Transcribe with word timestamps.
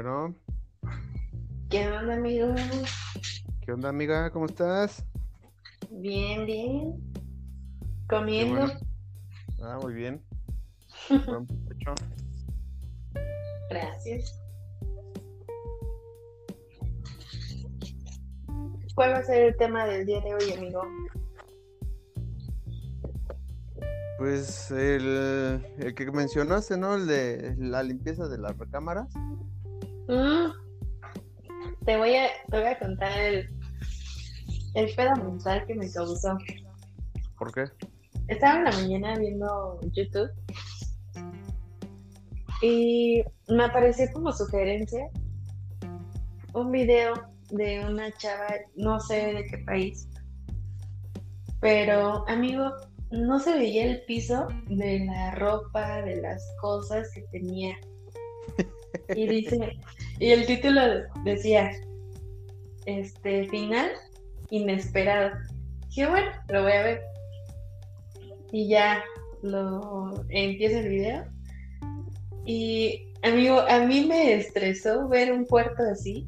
Bueno, 0.00 0.32
¿Qué 1.70 1.88
onda, 1.90 2.14
amigo? 2.14 2.54
¿qué 3.62 3.72
onda, 3.72 3.88
amiga? 3.88 4.30
¿Cómo 4.30 4.46
estás? 4.46 5.04
Bien, 5.90 6.46
bien. 6.46 7.02
Comiendo. 8.08 8.60
bueno. 8.60 8.80
Ah, 9.60 9.76
muy 9.82 9.94
bien. 9.94 10.22
Gracias. 13.70 14.40
¿Cuál 18.94 19.14
va 19.14 19.18
a 19.18 19.24
ser 19.24 19.46
el 19.46 19.56
tema 19.56 19.84
del 19.84 20.06
día 20.06 20.20
de 20.20 20.32
hoy, 20.32 20.52
amigo? 20.56 20.82
Pues 24.18 24.70
el, 24.70 25.60
el 25.80 25.92
que 25.96 26.08
mencionaste, 26.12 26.76
¿no? 26.76 26.94
El 26.94 27.08
de 27.08 27.56
la 27.58 27.82
limpieza 27.82 28.28
de 28.28 28.38
las 28.38 28.56
recámaras. 28.56 29.12
Mm, 30.08 30.50
Te 31.84 31.96
voy 31.96 32.16
a, 32.16 32.28
te 32.50 32.58
voy 32.58 32.66
a 32.66 32.78
contar 32.78 33.18
el, 33.18 33.48
el 34.74 34.94
pedo 34.94 35.16
mental 35.16 35.64
que 35.66 35.74
me 35.74 35.90
causó. 35.90 36.36
¿Por 37.38 37.52
qué? 37.52 37.64
Estaba 38.28 38.58
en 38.58 38.64
la 38.64 38.72
mañana 38.72 39.14
viendo 39.16 39.80
YouTube 39.92 40.30
y 42.60 43.22
me 43.48 43.64
apareció 43.64 44.06
como 44.12 44.32
sugerencia 44.32 45.08
un 46.52 46.72
video 46.72 47.14
de 47.50 47.84
una 47.86 48.12
chava, 48.18 48.48
no 48.76 49.00
sé 49.00 49.32
de 49.32 49.46
qué 49.46 49.58
país, 49.58 50.08
pero 51.60 52.28
amigo, 52.28 52.70
no 53.10 53.38
se 53.38 53.56
veía 53.56 53.86
el 53.86 54.02
piso 54.04 54.48
de 54.68 55.06
la 55.06 55.34
ropa, 55.36 56.02
de 56.02 56.20
las 56.20 56.44
cosas 56.60 57.10
que 57.14 57.22
tenía. 57.32 57.76
Y 59.14 59.26
dice, 59.26 59.78
y 60.20 60.30
el 60.32 60.46
título 60.46 60.80
decía, 61.24 61.70
este, 62.86 63.48
final 63.48 63.90
inesperado. 64.50 65.30
Dije, 65.88 66.06
bueno, 66.06 66.30
lo 66.48 66.62
voy 66.62 66.72
a 66.72 66.82
ver. 66.82 67.02
Y 68.50 68.68
ya 68.68 69.02
lo 69.42 70.24
empieza 70.30 70.80
el 70.80 70.88
video. 70.88 71.24
Y 72.46 73.12
amigo, 73.22 73.60
a 73.60 73.80
mí 73.80 74.06
me 74.06 74.34
estresó 74.34 75.08
ver 75.08 75.32
un 75.32 75.44
cuarto 75.44 75.82
así. 75.82 76.26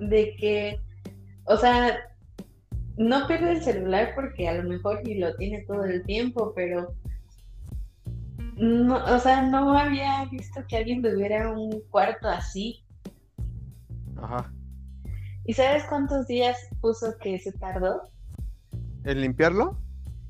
De 0.00 0.36
que, 0.36 0.80
o 1.44 1.56
sea, 1.56 1.98
no 2.96 3.26
pierde 3.26 3.52
el 3.52 3.62
celular 3.62 4.12
porque 4.14 4.48
a 4.48 4.54
lo 4.54 4.68
mejor 4.68 5.00
y 5.04 5.14
lo 5.14 5.34
tiene 5.36 5.64
todo 5.66 5.84
el 5.84 6.04
tiempo, 6.04 6.52
pero 6.54 6.94
no, 8.58 9.04
o 9.04 9.18
sea, 9.18 9.42
no 9.42 9.76
había 9.76 10.24
visto 10.26 10.60
que 10.68 10.76
alguien 10.76 11.02
tuviera 11.02 11.50
un 11.50 11.80
cuarto 11.90 12.28
así. 12.28 12.84
Ajá. 14.16 14.52
¿Y 15.44 15.54
sabes 15.54 15.84
cuántos 15.88 16.26
días 16.26 16.58
puso 16.80 17.16
que 17.22 17.38
se 17.38 17.52
tardó? 17.52 18.02
¿El 19.04 19.22
limpiarlo? 19.22 19.78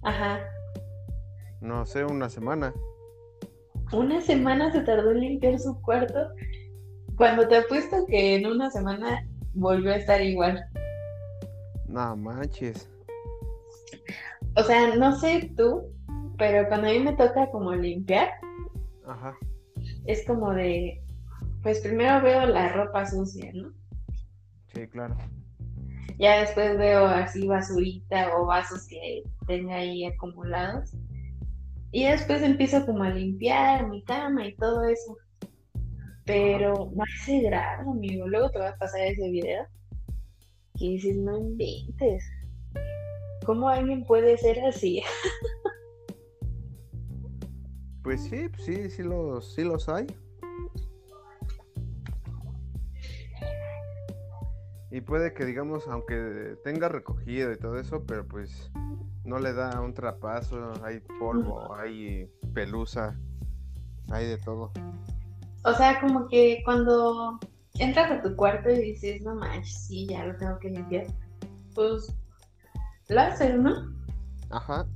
Ajá. 0.03 0.41
No 1.61 1.85
sé, 1.87 2.05
una 2.05 2.29
semana. 2.29 2.73
Una 3.93 4.21
semana 4.21 4.71
se 4.71 4.83
tardó 4.83 5.11
en 5.11 5.21
limpiar 5.21 5.59
su 5.59 5.81
cuarto. 5.81 6.29
Cuando 7.17 7.49
te 7.49 7.57
apuesto 7.57 8.07
que 8.07 8.37
en 8.37 8.47
una 8.47 8.71
semana 8.71 9.27
volvió 9.55 9.93
a 9.93 9.97
estar 9.97 10.23
igual. 10.23 10.65
No 11.89 12.15
manches. 12.17 12.89
O 14.57 14.63
sea, 14.63 14.95
no 14.95 15.19
sé 15.19 15.53
tú, 15.57 15.91
pero 16.39 16.69
cuando 16.69 16.89
a 16.89 16.93
mí 16.93 17.01
me 17.01 17.17
toca 17.17 17.51
como 17.51 17.75
limpiar, 17.75 18.31
Ajá. 19.07 19.37
es 20.07 20.25
como 20.27 20.55
de, 20.55 21.03
pues 21.63 21.81
primero 21.81 22.23
veo 22.23 22.47
la 22.47 22.73
ropa 22.73 23.05
sucia, 23.05 23.51
¿no? 23.53 23.73
Sí, 24.73 24.87
claro. 24.87 25.17
Ya 26.19 26.41
después 26.41 26.79
veo 26.79 27.07
así 27.07 27.47
basurita 27.47 28.37
o 28.37 28.47
vasos 28.47 28.87
que 28.89 29.23
tenga 29.47 29.77
ahí 29.77 30.05
acumulados. 30.05 30.93
Y 31.91 32.05
después 32.05 32.43
empiezo 32.43 32.85
como 32.87 33.05
a 33.05 33.11
limpiar 33.11 33.89
mi 33.89 34.03
cama 34.03 34.47
y 34.47 34.55
todo 34.57 34.85
eso. 34.85 35.17
Pero 36.25 36.91
no 36.95 37.05
hace 37.05 37.41
grado, 37.41 37.93
amigo. 37.93 38.27
Luego 38.27 38.51
te 38.51 38.59
vas 38.59 38.75
a 38.75 38.79
pasar 38.79 39.01
ese 39.03 39.31
video. 39.31 39.65
Y 40.75 40.95
dices, 40.95 41.17
no 41.17 41.39
inventes. 41.39 42.25
¿Cómo 43.47 43.69
alguien 43.69 44.05
puede 44.05 44.37
ser 44.37 44.61
así? 44.65 45.03
Pues 48.09 48.23
sí, 48.23 48.49
sí, 48.65 48.89
sí 48.89 49.03
los, 49.03 49.53
sí 49.53 49.65
los 49.65 49.87
hay. 49.87 50.07
Y 54.91 55.03
puede 55.03 55.35
que, 55.35 55.45
digamos, 55.45 55.87
aunque 55.89 56.57
tenga 56.65 56.89
recogido 56.89 57.53
y 57.53 57.59
todo 57.59 57.79
eso, 57.79 58.05
pero 58.07 58.27
pues 58.27 58.71
no 59.25 59.39
le 59.39 59.53
da 59.53 59.83
un 59.83 59.93
trapazo, 59.93 60.73
hay 60.83 61.01
polvo, 61.21 61.75
hay 61.75 62.33
pelusa, 62.55 63.15
hay 64.09 64.25
de 64.27 64.39
todo. 64.39 64.73
O 65.65 65.75
sea, 65.75 66.01
como 66.01 66.29
que 66.29 66.63
cuando 66.65 67.39
entras 67.75 68.11
a 68.11 68.23
tu 68.23 68.35
cuarto 68.37 68.71
y 68.71 68.81
dices, 68.81 69.21
no 69.21 69.35
manches, 69.35 69.87
sí, 69.87 70.07
ya 70.07 70.25
lo 70.25 70.35
tengo 70.39 70.59
que 70.61 70.71
limpiar. 70.71 71.09
Pues 71.75 72.17
lo 73.09 73.21
haces, 73.21 73.55
¿no? 73.55 73.95
Ajá. 74.49 74.87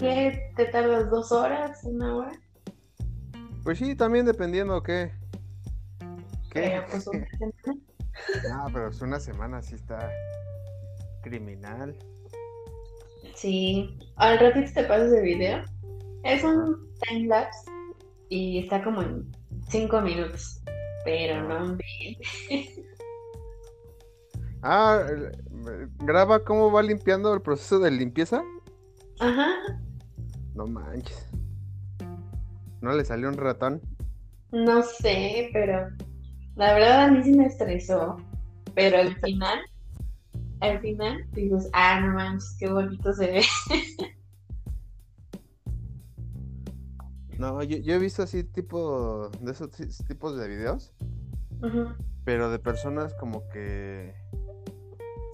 ¿Qué 0.00 0.52
te 0.56 0.64
tardas 0.64 1.08
dos 1.10 1.30
horas, 1.30 1.84
una 1.84 2.16
hora? 2.16 2.32
Pues 3.66 3.78
sí, 3.80 3.96
también 3.96 4.24
dependiendo 4.24 4.80
qué. 4.80 5.10
¿Qué? 6.52 6.80
Pues 6.88 7.04
una. 7.08 7.26
No, 8.48 8.64
pero 8.72 8.88
es 8.88 9.02
una 9.02 9.18
semana 9.18 9.60
sí 9.60 9.74
está 9.74 10.08
criminal. 11.22 11.98
Sí, 13.34 13.98
al 14.14 14.38
ratito 14.38 14.70
te 14.72 14.84
pasas 14.84 15.12
el 15.12 15.24
video. 15.24 15.64
Es 16.22 16.44
un 16.44 16.88
time 17.02 17.26
lapse 17.26 17.68
y 18.28 18.60
está 18.60 18.84
como 18.84 19.02
en 19.02 19.26
cinco 19.68 20.00
minutos. 20.00 20.62
Pero 21.04 21.42
no. 21.48 21.76
Ah, 24.62 25.02
el- 25.08 25.90
graba 25.98 26.42
cómo 26.44 26.70
va 26.72 26.82
limpiando 26.82 27.34
el 27.34 27.42
proceso 27.42 27.78
de 27.80 27.90
limpieza. 27.90 28.42
Ajá, 29.20 29.48
No 30.54 30.66
manches. 30.66 31.25
¿No 32.80 32.92
le 32.92 33.04
salió 33.04 33.28
un 33.28 33.36
ratón? 33.36 33.80
no 34.52 34.82
sé, 34.82 35.50
pero 35.52 35.88
la 36.54 36.74
verdad 36.74 37.04
a 37.04 37.10
mí 37.10 37.22
sí 37.22 37.32
me 37.32 37.46
estresó. 37.46 38.16
Pero 38.74 38.98
al 38.98 39.16
final, 39.20 39.58
al 40.60 40.80
final 40.80 41.26
dices, 41.32 41.68
ah, 41.72 42.00
no 42.00 42.14
manches, 42.14 42.56
qué 42.58 42.68
bonito 42.68 43.12
se 43.12 43.26
ve. 43.26 43.42
No, 47.38 47.62
yo, 47.62 47.76
yo 47.76 47.94
he 47.94 47.98
visto 47.98 48.22
así 48.22 48.44
tipo 48.44 49.28
de 49.40 49.52
esos 49.52 49.70
ti- 49.70 49.88
tipos 50.08 50.38
de 50.38 50.48
videos, 50.48 50.94
pero 52.24 52.50
de 52.50 52.58
personas 52.58 53.12
como 53.12 53.46
que 53.50 54.14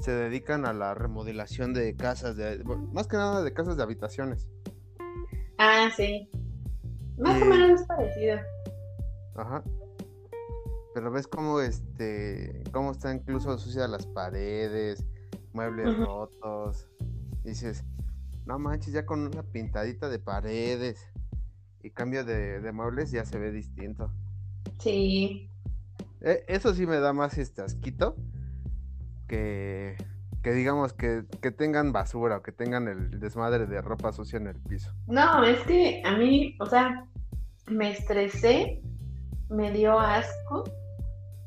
se 0.00 0.10
dedican 0.10 0.66
a 0.66 0.72
la 0.72 0.94
remodelación 0.94 1.72
de 1.72 1.94
casas, 1.94 2.36
de, 2.36 2.60
más 2.92 3.06
que 3.06 3.16
nada 3.16 3.44
de 3.44 3.52
casas 3.52 3.76
de 3.76 3.84
habitaciones. 3.84 4.48
Ah, 5.58 5.90
sí. 5.96 6.28
Más 7.18 7.40
o 7.40 7.44
Eh, 7.44 7.48
menos 7.48 7.80
es 7.80 7.86
parecido. 7.86 8.38
Ajá. 9.34 9.62
Pero 10.94 11.10
ves 11.10 11.26
cómo 11.26 11.60
este, 11.60 12.62
cómo 12.72 12.92
están 12.92 13.16
incluso 13.16 13.56
sucias 13.58 13.88
las 13.88 14.06
paredes, 14.06 15.04
muebles 15.52 15.96
rotos. 15.98 16.86
Dices, 17.44 17.84
no 18.46 18.58
manches, 18.58 18.92
ya 18.92 19.06
con 19.06 19.20
una 19.26 19.42
pintadita 19.42 20.08
de 20.08 20.18
paredes 20.18 21.08
y 21.82 21.90
cambio 21.90 22.24
de, 22.24 22.60
de 22.60 22.72
muebles 22.72 23.10
ya 23.10 23.24
se 23.24 23.38
ve 23.38 23.50
distinto. 23.52 24.12
Sí. 24.78 25.50
E- 26.20 26.44
eso 26.46 26.74
sí 26.74 26.86
me 26.86 26.98
da 26.98 27.12
más 27.12 27.38
este 27.38 27.62
asquito 27.62 28.14
que, 29.28 29.96
que 30.42 30.52
digamos 30.52 30.92
que, 30.92 31.24
que 31.40 31.50
tengan 31.50 31.92
basura 31.92 32.38
o 32.38 32.42
que 32.42 32.52
tengan 32.52 32.88
el 32.88 33.20
desmadre 33.20 33.66
de 33.66 33.80
ropa 33.80 34.12
sucia 34.12 34.38
en 34.38 34.48
el 34.48 34.60
piso. 34.60 34.92
No, 35.06 35.44
es 35.44 35.60
que 35.60 36.02
a 36.04 36.16
mí, 36.16 36.56
o 36.58 36.66
sea, 36.66 37.06
me 37.68 37.92
estresé, 37.92 38.82
me 39.48 39.70
dio 39.70 39.98
asco 39.98 40.64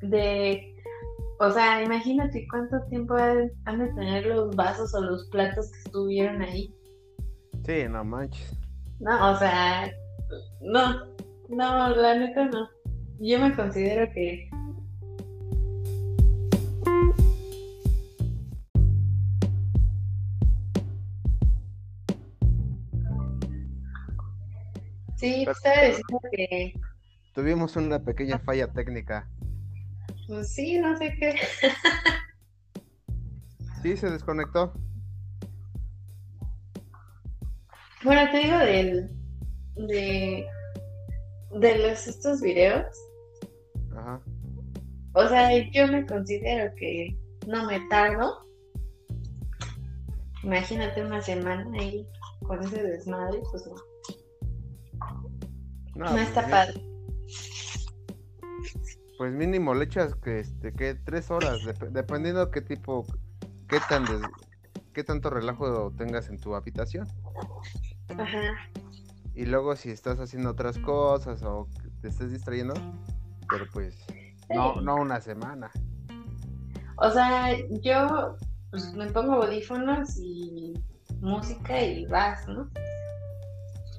de, 0.02 0.76
o 1.40 1.52
sea, 1.52 1.84
imagínate 1.84 2.48
cuánto 2.50 2.82
tiempo 2.90 3.16
han, 3.16 3.52
han 3.66 3.80
de 3.80 3.88
tener 3.94 4.26
los 4.28 4.56
vasos 4.56 4.94
o 4.94 5.02
los 5.02 5.26
platos 5.30 5.72
que 5.72 5.80
estuvieron 5.80 6.42
ahí. 6.42 6.74
Sí, 7.66 7.86
no 7.90 8.04
manches. 8.06 8.58
No, 9.00 9.32
o 9.32 9.38
sea, 9.38 9.92
no, 10.62 11.06
no, 11.50 11.90
la 11.90 12.18
neta 12.18 12.46
no. 12.46 12.70
Yo 13.20 13.40
me 13.40 13.54
considero 13.56 14.10
que 14.14 14.50
Sí, 25.26 25.44
te 25.44 25.52
estaba 25.52 25.82
diciendo 25.82 26.20
que 26.32 26.74
tuvimos 27.34 27.76
una 27.76 28.04
pequeña 28.04 28.38
falla 28.38 28.68
técnica. 28.68 29.28
Pues 30.28 30.54
sí, 30.54 30.78
no 30.80 30.96
sé 30.98 31.16
qué. 31.20 31.36
Sí, 33.82 33.96
se 33.96 34.10
desconectó. 34.10 34.74
Bueno, 38.04 38.32
te 38.32 38.38
digo 38.40 38.58
del, 38.58 39.12
de, 39.76 40.48
de 41.52 41.78
los, 41.78 42.08
estos 42.08 42.42
videos. 42.42 42.88
Ajá. 43.96 44.20
O 45.14 45.28
sea, 45.28 45.52
yo 45.70 45.88
me 45.88 46.04
considero 46.08 46.74
que 46.78 47.16
no 47.46 47.68
me 47.68 47.80
tardo. 47.88 48.48
Imagínate 50.44 51.06
una 51.06 51.22
semana 51.22 51.70
ahí 51.80 52.08
con 52.48 52.64
ese 52.64 52.82
desmadre, 52.82 53.40
pues 53.52 53.68
no. 53.68 53.76
No, 55.96 56.06
No, 56.06 56.12
pues, 56.12 56.28
está 56.28 56.48
padre. 56.50 56.82
Pues 59.18 59.34
mínimo 59.34 59.74
le 59.74 59.86
echas 59.86 60.14
que 60.16 60.40
este 60.40 60.74
que 60.74 60.94
tres 60.96 61.32
horas, 61.32 61.62
dep- 61.64 61.90
dependiendo 61.92 62.52
qué 62.52 62.62
tipo, 62.62 63.06
qué 63.70 63.80
tan 63.88 64.04
des- 64.04 64.22
qué 64.94 65.04
tanto 65.04 65.30
relajo 65.30 65.92
tengas 65.98 66.28
en 66.30 66.38
tu 66.38 66.54
habitación. 66.56 67.08
Ajá. 68.18 68.70
Y 69.34 69.46
luego 69.46 69.76
si 69.76 69.90
estás 69.90 70.20
haciendo 70.20 70.50
otras 70.52 70.78
cosas 70.80 71.42
o 71.44 71.68
te 72.02 72.10
estés 72.10 72.32
distrayendo, 72.32 72.74
pero 73.50 73.66
pues 73.72 73.98
no, 74.54 74.82
no 74.82 74.96
una 74.98 75.20
semana. 75.22 75.72
O 76.98 77.10
sea, 77.10 77.50
yo 77.82 78.38
pues, 78.72 78.94
me 78.94 79.08
pongo 79.12 79.44
audífonos 79.44 80.18
y 80.18 80.74
música 81.22 81.82
y 81.82 82.06
vas, 82.06 82.48
¿no? 82.48 82.70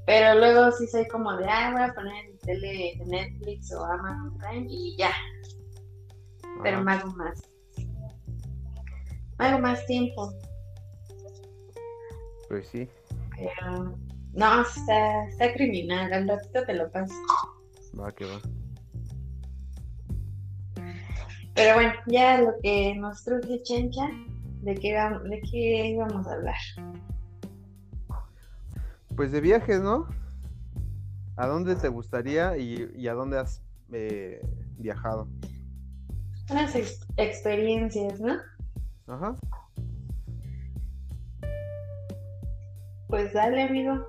Pero 0.07 0.39
luego 0.39 0.71
sí 0.73 0.87
soy 0.87 1.07
como 1.09 1.37
de, 1.37 1.47
ah, 1.49 1.71
voy 1.73 1.83
a 1.83 1.93
poner 1.93 2.29
mi 2.31 2.39
tele 2.39 2.95
de 2.99 3.07
Netflix 3.07 3.73
o 3.73 3.85
Amazon 3.85 4.39
Prime 4.39 4.67
y 4.71 4.97
ya, 4.97 5.11
pero 6.63 6.81
me 6.83 6.93
hago 6.93 7.11
más. 7.13 7.43
Me 9.39 9.47
hago 9.47 9.59
más 9.59 9.85
tiempo. 9.87 10.33
Pues 12.49 12.69
sí, 12.69 12.89
Pero 13.37 13.99
no, 14.33 14.63
está, 14.63 15.25
está 15.29 15.53
criminal, 15.55 16.13
al 16.13 16.29
ratito 16.29 16.65
te 16.65 16.75
lo 16.75 16.89
paso. 16.93 17.13
va 17.99 18.13
que 18.13 18.25
va. 18.27 18.41
Pero 21.55 21.75
bueno, 21.75 21.93
ya 22.07 22.41
lo 22.43 22.53
que 22.63 22.95
nos 22.95 23.25
truje 23.25 23.63
Chencha, 23.63 24.09
¿de 24.63 24.75
qué, 24.75 24.93
de 24.93 25.41
qué 25.51 25.87
íbamos 25.89 26.27
a 26.29 26.35
hablar? 26.35 26.55
Pues 29.17 29.33
de 29.33 29.41
viajes, 29.41 29.81
¿no? 29.81 30.07
¿A 31.37 31.47
dónde 31.47 31.75
te 31.77 31.89
gustaría 31.89 32.57
y, 32.57 32.91
y 32.95 33.09
a 33.09 33.15
dónde 33.15 33.39
has 33.39 33.63
eh, 33.93 34.41
viajado? 34.79 35.29
Unas 36.51 36.75
ex- 36.75 37.07
experiencias, 37.17 38.21
¿no? 38.21 38.35
Ajá. 39.07 39.35
Pues 43.09 43.33
dale, 43.33 43.63
amigo. 43.63 44.07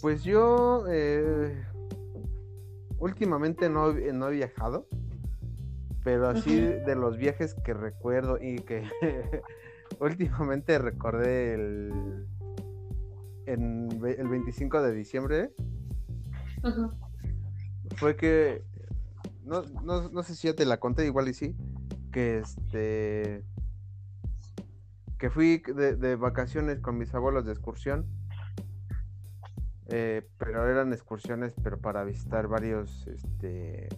Pues 0.00 0.24
yo 0.24 0.84
eh, 0.90 1.64
últimamente 2.98 3.70
no, 3.70 3.90
he- 3.90 4.12
no 4.12 4.28
he 4.28 4.32
viajado, 4.32 4.86
pero 6.02 6.28
así 6.28 6.54
de 6.60 6.94
los 6.96 7.16
viajes 7.16 7.54
que 7.64 7.72
recuerdo 7.72 8.38
y 8.40 8.56
que 8.56 8.82
últimamente 10.00 10.78
recordé 10.78 11.54
el, 11.54 12.26
en 13.46 13.88
el 14.02 14.28
25 14.28 14.82
de 14.82 14.92
diciembre 14.92 15.50
fue 17.96 18.16
que 18.16 18.62
no, 19.44 19.62
no, 19.82 20.08
no 20.08 20.22
sé 20.22 20.34
si 20.34 20.48
ya 20.48 20.54
te 20.54 20.64
la 20.64 20.78
conté, 20.78 21.04
igual 21.04 21.28
y 21.28 21.34
sí, 21.34 21.56
que 22.12 22.38
este 22.38 23.44
que 25.18 25.30
fui 25.30 25.58
de, 25.58 25.96
de 25.96 26.16
vacaciones 26.16 26.80
con 26.80 26.98
mis 26.98 27.14
abuelos 27.14 27.46
de 27.46 27.52
excursión, 27.52 28.06
eh, 29.88 30.26
pero 30.38 30.68
eran 30.68 30.92
excursiones, 30.92 31.54
pero 31.62 31.78
para 31.78 32.04
visitar 32.04 32.48
varios, 32.48 33.06
este, 33.06 33.88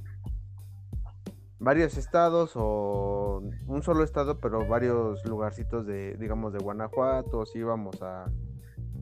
varios 1.59 1.97
estados 1.97 2.53
o 2.55 3.43
un 3.67 3.83
solo 3.83 4.05
estado, 4.05 4.39
pero 4.41 4.67
varios 4.67 5.25
lugarcitos 5.25 5.87
de, 5.87 6.17
digamos, 6.17 6.53
de 6.53 6.59
Guanajuato, 6.59 7.47
si 7.47 7.59
íbamos 7.59 8.03
a 8.03 8.31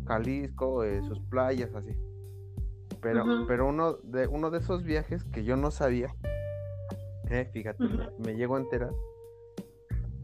Jalisco, 0.07 0.85
eh, 0.85 1.03
sus 1.07 1.21
playas, 1.21 1.75
así. 1.75 1.97
Pero, 3.01 3.47
pero 3.47 3.69
uno 3.69 3.95
de 4.03 4.27
uno 4.27 4.51
de 4.51 4.59
esos 4.59 4.83
viajes 4.83 5.25
que 5.25 5.45
yo 5.45 5.57
no 5.57 5.71
sabía, 5.71 6.15
eh, 7.29 7.49
fíjate, 7.53 7.85
me 8.19 8.35
llegó 8.35 8.57
a 8.57 8.61
enterar 8.61 8.93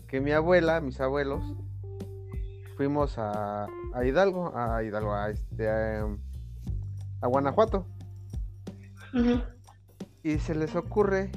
que 0.08 0.20
mi 0.20 0.32
abuela, 0.32 0.80
mis 0.80 1.00
abuelos, 1.00 1.44
fuimos 2.76 3.18
a, 3.18 3.66
a 3.94 4.04
Hidalgo, 4.04 4.56
a 4.56 4.82
Hidalgo, 4.82 5.14
a 5.14 5.30
este, 5.30 5.68
a, 5.68 6.06
a 7.20 7.26
Guanajuato, 7.28 7.86
y 10.22 10.38
se 10.38 10.54
les 10.54 10.74
ocurre 10.74 11.30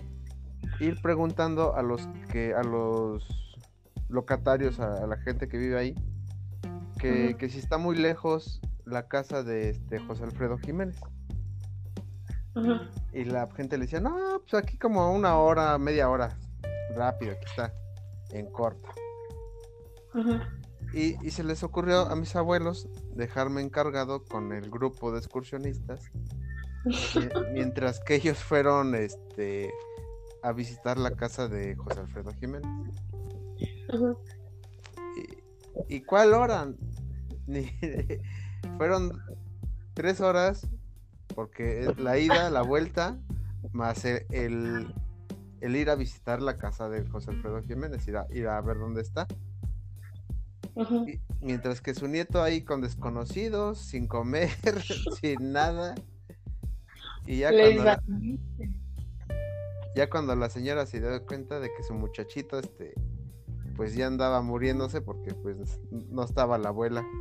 ir 0.79 1.01
preguntando 1.01 1.75
a 1.75 1.83
los 1.83 2.07
que, 2.31 2.53
a 2.53 2.63
los 2.63 3.27
locatarios, 4.09 4.79
a, 4.79 5.03
a 5.03 5.07
la 5.07 5.17
gente 5.17 5.47
que 5.47 5.57
vive 5.57 5.77
ahí, 5.77 5.95
que, 7.03 7.35
que 7.37 7.49
si 7.49 7.59
está 7.59 7.77
muy 7.77 7.95
lejos 7.97 8.61
la 8.85 9.07
casa 9.07 9.43
de 9.43 9.69
este 9.69 9.99
José 9.99 10.23
Alfredo 10.23 10.57
Jiménez. 10.57 10.99
Y 13.13 13.25
la 13.25 13.49
gente 13.55 13.77
le 13.77 13.85
decía, 13.85 13.99
no, 13.99 14.41
pues 14.49 14.53
aquí 14.63 14.77
como 14.77 15.11
una 15.13 15.37
hora, 15.37 15.77
media 15.77 16.09
hora, 16.09 16.37
rápido, 16.95 17.31
aquí 17.33 17.45
está, 17.45 17.73
en 18.31 18.51
corto. 18.51 18.89
Y, 20.93 21.15
y 21.25 21.31
se 21.31 21.43
les 21.43 21.63
ocurrió 21.63 22.01
a 22.01 22.15
mis 22.15 22.35
abuelos 22.35 22.87
dejarme 23.15 23.61
encargado 23.61 24.23
con 24.25 24.51
el 24.53 24.69
grupo 24.69 25.11
de 25.11 25.17
excursionistas, 25.19 26.01
mi- 26.85 26.93
mientras 27.53 27.99
que 28.01 28.15
ellos 28.15 28.37
fueron 28.37 28.93
este, 28.93 29.71
a 30.43 30.51
visitar 30.51 30.97
la 30.99 31.11
casa 31.11 31.47
de 31.47 31.75
José 31.75 32.01
Alfredo 32.01 32.31
Jiménez. 32.33 32.69
¿Y, 35.89 36.01
cuál 36.01 36.33
hora? 36.33 36.71
Fueron 38.77 39.19
tres 39.93 40.21
horas, 40.21 40.67
porque 41.35 41.81
es 41.85 41.99
la 41.99 42.17
ida, 42.17 42.49
la 42.49 42.61
vuelta, 42.61 43.19
más 43.71 44.05
el, 44.05 44.25
el, 44.31 44.93
el 45.61 45.75
ir 45.75 45.89
a 45.89 45.95
visitar 45.95 46.41
la 46.41 46.57
casa 46.57 46.89
de 46.89 47.05
José 47.07 47.31
Alfredo 47.31 47.61
Jiménez, 47.61 48.07
ir 48.07 48.17
a, 48.17 48.27
ir 48.31 48.47
a 48.47 48.61
ver 48.61 48.77
dónde 48.77 49.01
está. 49.01 49.27
Y- 51.07 51.19
mientras 51.41 51.81
que 51.81 51.93
su 51.93 52.07
nieto 52.07 52.41
ahí 52.41 52.61
con 52.61 52.81
desconocidos, 52.81 53.79
sin 53.79 54.07
comer, 54.07 54.49
sin 55.21 55.51
nada. 55.51 55.95
Y 57.25 57.39
ya 57.39 57.51
Les 57.51 57.75
cuando, 57.75 57.83
la, 57.83 58.03
ya 59.95 60.09
cuando 60.09 60.35
la 60.35 60.49
señora 60.49 60.85
se 60.85 60.99
dio 60.99 61.25
cuenta 61.25 61.59
de 61.59 61.69
que 61.75 61.83
su 61.83 61.93
muchachito, 61.93 62.59
este, 62.59 62.93
pues 63.75 63.95
ya 63.95 64.07
andaba 64.07 64.41
muriéndose 64.41 65.01
porque 65.01 65.33
pues 65.33 65.79
no 65.91 66.23
estaba 66.23 66.57
la 66.57 66.69
abuela. 66.69 67.05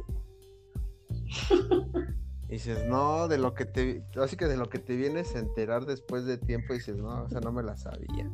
Y 2.48 2.56
dices, 2.56 2.84
no, 2.84 3.28
de 3.28 3.38
lo 3.38 3.54
que 3.54 3.64
te, 3.64 4.04
así 4.22 4.36
que 4.36 4.44
de 4.44 4.58
lo 4.58 4.68
que 4.68 4.78
te 4.78 4.94
vienes 4.94 5.34
a 5.34 5.38
enterar 5.38 5.86
después 5.86 6.26
de 6.26 6.36
tiempo, 6.36 6.74
dices, 6.74 6.98
no, 6.98 7.22
o 7.22 7.28
sea, 7.30 7.40
no 7.40 7.50
me 7.50 7.62
la 7.62 7.78
sabía. 7.78 8.30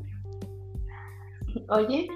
Oye, 1.69 2.09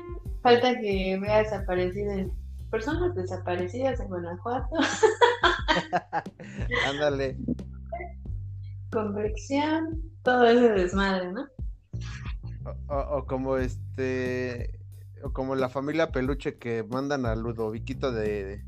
falta 0.43 0.81
que 0.81 1.17
veas 1.23 1.45
desaparecidas 1.49 2.27
personas 2.73 3.15
desaparecidas 3.15 4.01
en 4.01 4.09
Guanajuato, 4.09 4.75
Ándale, 6.89 7.37
convección, 8.91 10.03
todo 10.25 10.45
ese 10.47 10.71
desmadre, 10.71 11.31
¿no? 11.33 11.47
o, 12.65 12.95
o- 12.95 13.19
o 13.19 13.27
como 13.27 13.59
este, 13.59 14.77
o 15.23 15.33
como 15.33 15.55
la 15.55 15.69
familia 15.69 16.11
peluche 16.11 16.59
que 16.59 16.83
mandan 16.85 17.27
a 17.27 17.35
Ludoviquito 17.35 18.13
de, 18.13 18.45
de- 18.45 18.65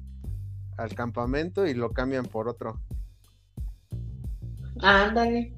al 0.76 0.94
campamento 0.94 1.66
y 1.66 1.74
lo 1.74 1.90
cambian 1.92 2.24
por 2.26 2.48
otro. 2.48 2.80
Ándale. 4.80 5.54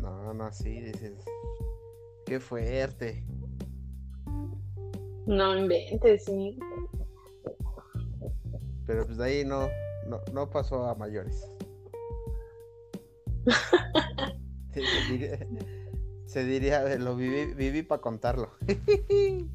No, 0.00 0.34
no, 0.34 0.52
sí, 0.52 0.80
dices, 0.80 1.12
qué 2.26 2.40
fuerte. 2.40 3.24
No 5.26 5.56
inventes, 5.56 6.24
sí. 6.24 6.58
Pero 8.86 9.06
pues 9.06 9.18
de 9.18 9.24
ahí 9.24 9.44
no, 9.44 9.68
no, 10.08 10.20
no 10.32 10.50
pasó 10.50 10.86
a 10.86 10.94
mayores. 10.94 11.48
Sí, 14.72 14.82
diría, 15.10 15.36
se 16.30 16.44
diría, 16.44 16.84
lo 16.96 17.16
viví, 17.16 17.54
viví 17.54 17.82
para 17.82 18.00
contarlo. 18.00 18.52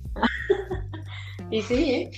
Y 1.51 1.61
sí, 1.61 1.91
¿eh? 1.93 2.11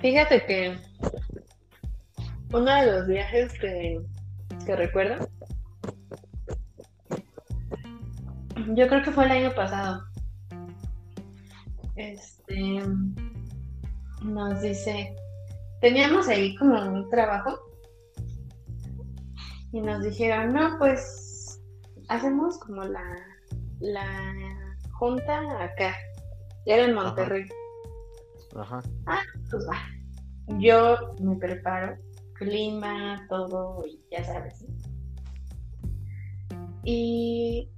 Fíjate 0.00 0.46
que 0.46 0.78
uno 2.52 2.72
de 2.72 2.86
los 2.86 3.06
viajes 3.08 3.52
que, 3.58 4.00
que 4.64 4.76
recuerdo, 4.76 5.28
yo 8.68 8.86
creo 8.88 9.02
que 9.02 9.10
fue 9.10 9.24
el 9.24 9.32
año 9.32 9.54
pasado. 9.54 10.04
Este 11.96 12.80
nos 14.22 14.62
dice, 14.62 15.16
teníamos 15.80 16.28
ahí 16.28 16.54
como 16.56 16.80
un 16.80 17.10
trabajo 17.10 17.69
y 19.72 19.80
nos 19.80 20.02
dijeron, 20.02 20.52
no, 20.52 20.78
pues 20.78 21.60
hacemos 22.08 22.58
como 22.58 22.84
la, 22.84 23.04
la 23.80 24.06
junta 24.92 25.62
acá, 25.62 25.94
ya 26.66 26.74
era 26.74 26.84
en 26.86 26.94
Monterrey. 26.94 27.48
Ajá. 28.56 28.82
Ah, 29.06 29.22
pues 29.50 29.66
va. 29.68 29.78
Yo 30.58 31.14
me 31.20 31.36
preparo, 31.36 31.96
clima, 32.34 33.24
todo, 33.28 33.84
y 33.86 34.00
ya 34.10 34.24
sabes. 34.24 34.66
Y 36.82 37.70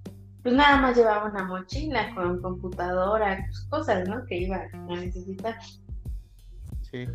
pues 0.43 0.55
nada 0.55 0.81
más 0.81 0.97
llevaba 0.97 1.29
una 1.31 1.45
mochila 1.45 2.15
con 2.15 2.41
computadora, 2.41 3.45
pues, 3.47 3.67
cosas, 3.69 4.09
¿no? 4.09 4.25
Que 4.27 4.39
iba 4.39 4.57
a 4.57 4.97
necesitar. 4.97 5.57
Sí. 6.91 7.07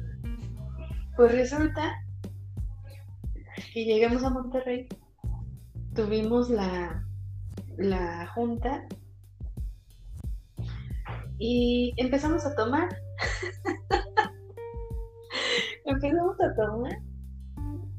Pues 1.15 1.31
resulta 1.33 1.95
que 3.73 3.85
llegamos 3.85 4.23
a 4.23 4.29
Monterrey, 4.29 4.87
tuvimos 5.95 6.49
la, 6.49 7.03
la 7.77 8.27
junta 8.33 8.87
y 11.39 11.93
empezamos 11.97 12.45
a 12.45 12.55
tomar. 12.55 12.89
empezamos 15.85 16.35
a 16.41 16.55
tomar. 16.55 16.97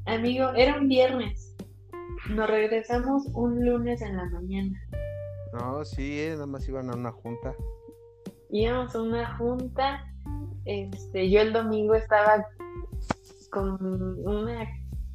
Amigo, 0.05 0.49
era 0.55 0.77
un 0.77 0.87
viernes. 0.87 1.55
Nos 2.29 2.49
regresamos 2.49 3.25
un 3.33 3.65
lunes 3.65 4.01
en 4.01 4.17
la 4.17 4.25
mañana. 4.25 4.79
No, 5.53 5.83
sí, 5.83 6.19
eh, 6.19 6.31
nada 6.31 6.45
más 6.45 6.67
iban 6.67 6.89
a 6.89 6.95
una 6.95 7.11
junta. 7.11 7.55
Íbamos 8.49 8.95
a 8.95 9.01
una 9.01 9.37
junta. 9.37 10.05
Este, 10.65 11.29
yo 11.29 11.41
el 11.41 11.53
domingo 11.53 11.95
estaba 11.95 12.45
con 13.51 13.77
una 14.25 14.67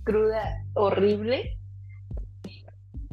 cruda 0.05 0.65
horrible. 0.75 1.59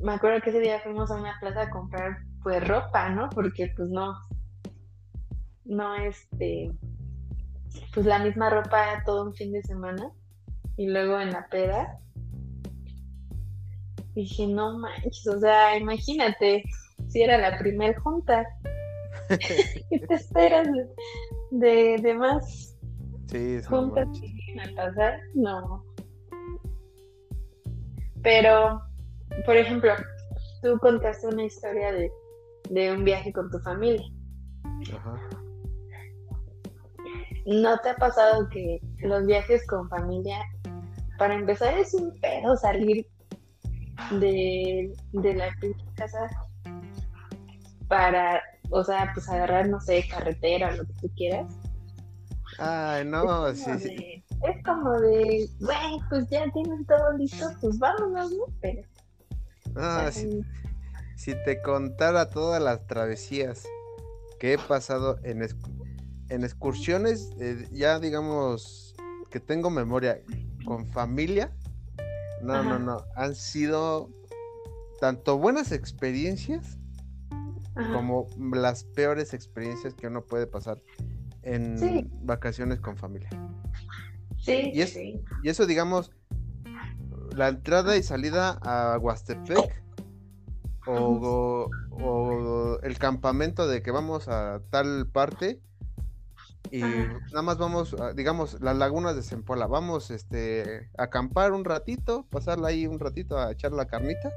Me 0.01 0.13
acuerdo 0.13 0.41
que 0.41 0.49
ese 0.49 0.59
día 0.59 0.79
fuimos 0.81 1.11
a 1.11 1.15
una 1.15 1.37
plaza 1.39 1.63
a 1.63 1.69
comprar 1.69 2.17
pues 2.43 2.67
ropa, 2.67 3.09
¿no? 3.09 3.29
Porque 3.29 3.71
pues 3.75 3.89
no, 3.89 4.13
no 5.65 5.95
este, 5.95 6.71
pues 7.93 8.05
la 8.05 8.19
misma 8.19 8.49
ropa 8.49 9.03
todo 9.05 9.25
un 9.25 9.33
fin 9.33 9.51
de 9.51 9.61
semana 9.63 10.11
y 10.77 10.87
luego 10.87 11.19
en 11.19 11.31
la 11.31 11.47
peda. 11.47 11.97
Dije, 14.15 14.47
no 14.47 14.77
manches, 14.77 15.25
o 15.27 15.39
sea, 15.39 15.77
imagínate, 15.77 16.63
si 17.07 17.21
era 17.21 17.37
la 17.37 17.57
primer 17.57 17.95
junta. 17.97 18.45
¿Qué 19.89 19.99
te 19.99 20.13
esperas 20.13 20.67
de, 21.51 21.97
de, 22.01 22.13
más 22.13 22.77
Sí, 23.27 23.61
juntas 23.63 24.07
que 24.19 24.61
a 24.61 24.75
pasar? 24.75 25.19
No. 25.33 25.90
Pero, 28.23 28.81
por 29.45 29.57
ejemplo, 29.57 29.93
tú 30.61 30.77
contaste 30.79 31.27
una 31.27 31.43
historia 31.43 31.91
de, 31.91 32.11
de 32.69 32.93
un 32.93 33.03
viaje 33.03 33.31
con 33.33 33.49
tu 33.49 33.59
familia. 33.59 34.05
Ajá. 34.95 35.19
¿No 37.45 37.77
te 37.79 37.89
ha 37.89 37.95
pasado 37.95 38.47
que 38.49 38.79
los 38.99 39.25
viajes 39.25 39.65
con 39.67 39.89
familia, 39.89 40.37
para 41.17 41.35
empezar, 41.35 41.75
es 41.77 41.93
un 41.93 42.13
pedo 42.19 42.55
salir 42.55 43.07
de, 44.19 44.93
de 45.13 45.33
la 45.33 45.49
pinche 45.59 45.85
casa 45.95 46.29
para, 47.87 48.41
o 48.69 48.83
sea, 48.83 49.11
pues 49.13 49.27
agarrar, 49.27 49.69
no 49.69 49.81
sé, 49.81 50.07
carretera 50.07 50.69
o 50.69 50.77
lo 50.77 50.85
que 50.85 50.93
tú 51.01 51.09
quieras? 51.15 51.53
Ay, 52.59 53.05
no, 53.05 53.53
sí, 53.55 53.71
sí. 53.79 54.23
Es 54.43 54.63
como 54.63 54.91
de, 54.99 55.49
güey, 55.59 55.99
pues 56.09 56.27
ya 56.29 56.49
tienen 56.51 56.85
todo 56.85 57.13
listo, 57.17 57.45
pues 57.61 57.77
vámonos, 57.79 58.31
¿no? 58.31 58.45
Pero, 58.61 58.81
Ah, 59.75 60.05
o 60.07 60.11
sea, 60.11 60.11
si, 60.11 60.41
si 61.15 61.33
te 61.45 61.61
contara 61.61 62.29
todas 62.29 62.61
las 62.61 62.85
travesías 62.87 63.63
que 64.39 64.53
he 64.53 64.57
pasado 64.57 65.19
en, 65.23 65.41
en 66.29 66.43
excursiones, 66.43 67.29
eh, 67.39 67.67
ya 67.71 67.99
digamos 67.99 68.95
que 69.29 69.39
tengo 69.39 69.69
memoria 69.69 70.19
con 70.65 70.87
familia, 70.87 71.51
no, 72.41 72.63
no, 72.63 72.79
no, 72.79 73.05
han 73.15 73.35
sido 73.35 74.09
tanto 74.99 75.37
buenas 75.37 75.71
experiencias 75.71 76.77
ajá. 77.75 77.93
como 77.93 78.27
las 78.51 78.83
peores 78.83 79.33
experiencias 79.33 79.93
que 79.93 80.07
uno 80.07 80.23
puede 80.23 80.47
pasar 80.47 80.79
en 81.43 81.77
Sí. 81.77 82.09
vacaciones 82.23 82.79
con 82.79 82.97
familia. 82.97 83.29
Sí, 84.41 84.71
y 84.73 84.81
es- 84.81 84.93
sí. 84.93 85.21
Y 85.43 85.49
eso, 85.49 85.65
digamos, 85.65 86.11
la 87.35 87.47
entrada 87.49 87.95
y 87.97 88.03
salida 88.03 88.59
a 88.61 88.97
Huastepec 88.99 89.83
o, 90.85 91.69
o 91.91 92.79
el 92.81 92.97
campamento 92.97 93.67
de 93.67 93.81
que 93.81 93.91
vamos 93.91 94.27
a 94.27 94.61
tal 94.69 95.07
parte 95.07 95.61
y 96.71 96.83
Ajá. 96.83 97.19
nada 97.31 97.41
más 97.41 97.57
vamos, 97.57 97.93
a, 97.99 98.13
digamos, 98.13 98.61
las 98.61 98.77
lagunas 98.77 99.15
de 99.15 99.23
Zempoala, 99.23 99.67
vamos 99.67 100.09
este, 100.09 100.89
a 100.97 101.03
acampar 101.03 101.51
un 101.51 101.65
ratito, 101.65 102.25
pasarla 102.29 102.69
ahí 102.69 102.87
un 102.87 102.99
ratito 102.99 103.37
a 103.37 103.51
echar 103.51 103.73
la 103.73 103.85
carnita 103.87 104.31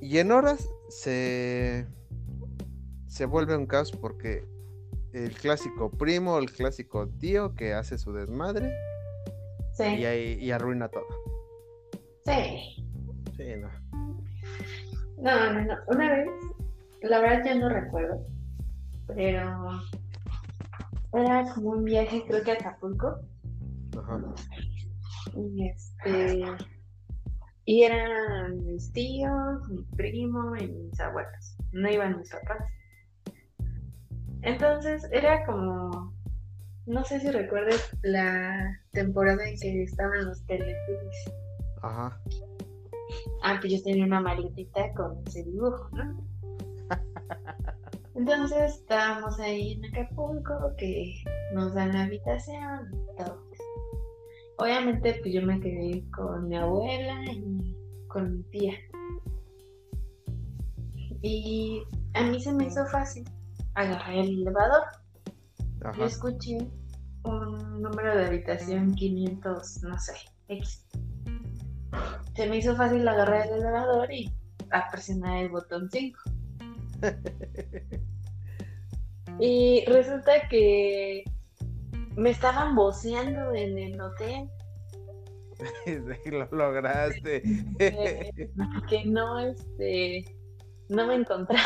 y 0.00 0.18
en 0.18 0.32
horas 0.32 0.68
se, 0.88 1.86
se 3.06 3.26
vuelve 3.26 3.56
un 3.56 3.66
caos 3.66 3.92
porque 3.92 4.44
el 5.24 5.32
clásico 5.34 5.90
primo, 5.90 6.38
el 6.38 6.50
clásico 6.52 7.08
tío 7.08 7.54
que 7.54 7.72
hace 7.74 7.96
su 7.98 8.12
desmadre 8.12 8.70
Sí, 9.72 9.84
y, 9.84 10.04
ahí- 10.04 10.38
y 10.40 10.50
arruina 10.50 10.88
todo. 10.88 11.06
sí. 12.24 12.84
Sí, 13.36 13.44
no. 13.60 13.68
No, 15.18 15.52
no, 15.52 15.64
no. 15.64 15.74
Una 15.88 16.10
vez, 16.10 16.28
la 17.02 17.20
verdad 17.20 17.42
ya 17.44 17.54
no 17.56 17.68
recuerdo, 17.68 18.26
pero 19.06 19.70
era 21.12 21.44
como 21.54 21.70
un 21.70 21.84
viaje, 21.84 22.22
creo 22.26 22.42
que 22.42 22.52
a 22.52 22.54
Acapulco, 22.54 23.20
Ajá. 23.98 24.20
y 25.36 25.68
este, 25.68 26.42
y 27.66 27.82
eran 27.82 28.64
mis 28.66 28.90
tíos, 28.92 29.68
mi 29.68 29.82
primo 29.96 30.56
y 30.56 30.66
mis 30.68 31.00
abuelos, 31.00 31.56
no 31.72 31.90
iban 31.90 32.18
mis 32.18 32.30
papás. 32.30 32.58
Entonces 34.42 35.06
era 35.10 35.44
como, 35.44 36.12
no 36.86 37.04
sé 37.04 37.20
si 37.20 37.30
recuerdes 37.30 37.96
la 38.02 38.80
temporada 38.92 39.48
en 39.48 39.58
que 39.58 39.82
estaban 39.82 40.24
los 40.24 40.44
Teletubbies. 40.46 41.32
Ajá. 41.82 42.20
Ah, 43.42 43.58
pues 43.60 43.72
yo 43.72 43.82
tenía 43.82 44.04
una 44.04 44.20
maletita 44.20 44.92
con 44.94 45.22
ese 45.26 45.44
dibujo, 45.44 45.88
¿no? 45.92 46.26
Entonces 48.14 48.76
estábamos 48.76 49.38
ahí 49.40 49.72
en 49.72 49.84
Acapulco, 49.86 50.74
que 50.78 51.22
nos 51.52 51.74
dan 51.74 51.92
la 51.92 52.04
habitación 52.04 52.90
y 52.92 53.16
todo. 53.16 53.42
Obviamente, 54.58 55.18
pues 55.20 55.34
yo 55.34 55.42
me 55.42 55.60
quedé 55.60 56.02
con 56.10 56.48
mi 56.48 56.56
abuela 56.56 57.24
y 57.30 57.76
con 58.08 58.38
mi 58.38 58.42
tía. 58.44 58.74
Y 61.20 61.82
a 62.14 62.22
mí 62.22 62.40
se 62.40 62.52
me 62.52 62.66
hizo 62.66 62.86
fácil 62.86 63.24
agarrar 63.76 64.14
el 64.14 64.40
elevador. 64.42 64.82
Yo 65.80 65.88
Ajá. 65.88 66.06
escuché 66.06 66.58
un 67.24 67.82
número 67.82 68.16
de 68.16 68.26
habitación 68.26 68.94
500, 68.94 69.82
no 69.84 69.98
sé, 69.98 70.14
X. 70.48 70.86
Se 72.34 72.46
me 72.48 72.56
hizo 72.58 72.74
fácil 72.76 73.06
agarrar 73.06 73.46
el 73.46 73.54
elevador 73.60 74.12
y 74.12 74.32
a 74.72 74.90
presionar 74.90 75.38
el 75.44 75.50
botón 75.50 75.88
5. 75.90 76.18
Y 79.38 79.84
resulta 79.86 80.48
que 80.48 81.22
me 82.16 82.30
estaban 82.30 82.74
voceando 82.74 83.52
en 83.52 83.76
el 83.76 84.00
hotel 84.00 84.48
Lo 86.30 86.48
lograste. 86.50 87.42
eh, 87.78 88.50
que 88.88 89.04
no 89.04 89.38
este 89.40 90.24
no 90.88 91.06
me 91.06 91.16
encontraba. 91.16 91.62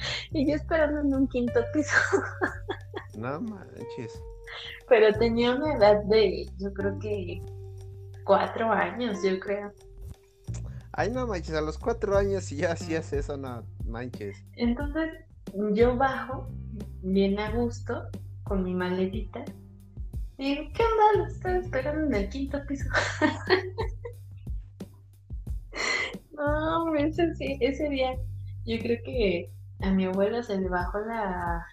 Y 0.32 0.48
yo 0.48 0.54
esperando 0.54 1.00
en 1.00 1.14
un 1.14 1.28
quinto 1.28 1.60
piso. 1.72 1.96
No 3.18 3.40
manches. 3.40 4.22
Pero 4.88 5.12
tenía 5.18 5.54
una 5.54 5.74
edad 5.74 6.02
de, 6.04 6.48
yo 6.58 6.72
creo 6.72 6.98
que 6.98 7.42
cuatro 8.24 8.72
años, 8.72 9.18
yo 9.22 9.38
creo. 9.40 9.72
Ay, 10.92 11.10
no 11.10 11.26
manches, 11.26 11.54
a 11.54 11.60
los 11.60 11.76
cuatro 11.76 12.16
años 12.16 12.50
y 12.52 12.56
ya 12.56 12.72
hacías 12.72 13.12
eso, 13.12 13.36
no 13.36 13.62
manches. 13.84 14.42
Entonces 14.56 15.10
yo 15.72 15.96
bajo 15.96 16.48
bien 17.02 17.38
a 17.38 17.50
gusto 17.50 18.08
con 18.44 18.64
mi 18.64 18.74
maletita 18.74 19.44
Y 20.38 20.54
digo, 20.54 20.70
¿qué 20.74 20.82
onda? 20.82 21.18
Lo 21.18 21.26
estaba 21.26 21.58
esperando 21.58 22.06
en 22.06 22.14
el 22.14 22.28
quinto 22.28 22.58
piso. 22.66 22.88
no, 26.32 26.94
ese, 26.96 27.32
ese 27.60 27.88
día 27.88 28.16
yo 28.64 28.78
creo 28.78 28.98
que 29.04 29.50
a 29.82 29.90
mi 29.90 30.04
abuela 30.04 30.42
se 30.42 30.58
le 30.60 30.68
bajó 30.68 30.98
la, 31.00 31.64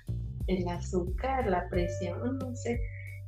el 0.48 0.68
azúcar, 0.68 1.48
la 1.48 1.68
presión, 1.70 2.38
no 2.38 2.56
sé. 2.56 2.80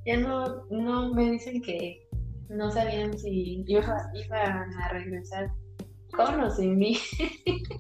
Ya 0.06 0.18
no, 0.18 0.66
no 0.70 1.14
me 1.14 1.32
dicen 1.32 1.62
que 1.62 2.08
no 2.50 2.72
sabían 2.72 3.18
si 3.18 3.64
iba, 3.68 4.12
iban 4.14 4.74
a 4.74 4.90
regresar 4.90 5.52
con 6.16 6.42
o 6.42 6.50
sin 6.50 6.78
mí. 6.78 6.98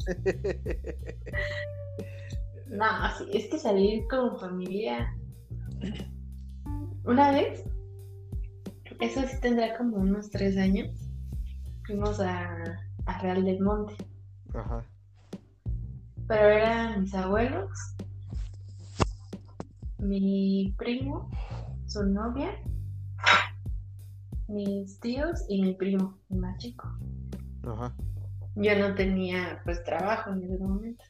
no, 2.67 2.85
es 3.33 3.47
que 3.47 3.57
salir 3.57 4.07
con 4.09 4.39
familia. 4.39 5.15
Una 7.05 7.31
vez, 7.31 7.63
eso 8.99 9.21
sí 9.27 9.37
tendrá 9.41 9.77
como 9.77 9.97
unos 9.97 10.29
tres 10.29 10.57
años, 10.57 10.89
fuimos 11.85 12.19
a, 12.19 12.77
a 13.05 13.21
Real 13.21 13.45
del 13.45 13.61
Monte. 13.61 13.95
Ajá. 14.53 14.85
Pero 16.29 16.47
eran 16.47 17.01
mis 17.01 17.15
abuelos, 17.15 17.71
mi 19.97 20.75
primo, 20.77 21.27
su 21.87 22.03
novia, 22.05 22.51
mis 24.47 24.99
tíos 24.99 25.43
y 25.49 25.63
mi 25.63 25.73
primo, 25.73 26.19
el 26.29 26.37
más 26.37 26.55
chico. 26.59 26.87
Ajá. 27.63 27.91
Yo 28.57 28.77
no 28.77 28.93
tenía 28.93 29.59
pues 29.65 29.83
trabajo 29.83 30.31
en 30.31 30.43
ese 30.43 30.59
momento. 30.59 31.03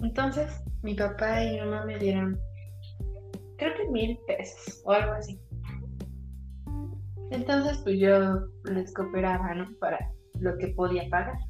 Entonces, 0.00 0.62
mi 0.82 0.94
papá 0.94 1.42
y 1.42 1.54
mi 1.54 1.60
mamá 1.62 1.84
me 1.86 1.98
dieron, 1.98 2.38
creo 3.58 3.74
que 3.74 3.90
mil 3.90 4.16
pesos 4.28 4.80
o 4.84 4.92
algo 4.92 5.14
así. 5.14 5.40
Entonces, 7.32 7.78
pues 7.78 7.98
yo 7.98 8.46
les 8.72 8.94
cooperaba, 8.94 9.56
¿no? 9.56 9.68
Para 9.80 9.98
lo 10.38 10.56
que 10.56 10.68
podía 10.68 11.08
pagar. 11.10 11.49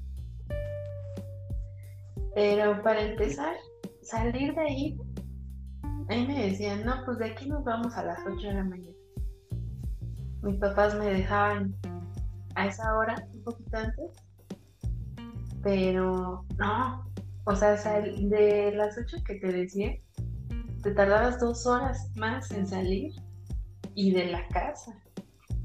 Pero 2.41 2.83
para 2.83 3.03
empezar, 3.03 3.55
salir 4.01 4.55
de 4.55 4.61
ahí, 4.63 4.99
ahí 6.09 6.27
me 6.27 6.47
decían, 6.47 6.87
no, 6.87 7.05
pues 7.05 7.19
de 7.19 7.27
aquí 7.27 7.47
nos 7.51 7.63
vamos 7.65 7.95
a 7.97 8.03
las 8.03 8.19
8 8.27 8.49
de 8.49 8.55
la 8.55 8.65
mañana. 8.65 8.97
Mis 10.41 10.57
papás 10.57 10.95
me 10.95 11.05
dejaban 11.05 11.75
a 12.55 12.67
esa 12.67 12.97
hora, 12.97 13.15
un 13.35 13.43
poquito 13.45 13.77
antes, 13.77 14.11
pero 15.63 16.47
no, 16.57 17.05
o 17.45 17.55
sea, 17.55 17.77
sal- 17.77 18.31
de 18.31 18.73
las 18.75 18.97
8 18.97 19.19
que 19.27 19.35
te 19.35 19.49
decía, 19.53 19.93
te 20.83 20.93
tardabas 20.93 21.41
dos 21.41 21.67
horas 21.67 22.11
más 22.17 22.51
en 22.53 22.67
salir 22.67 23.13
y 23.95 24.13
de 24.13 24.31
la 24.31 24.49
casa. 24.49 24.95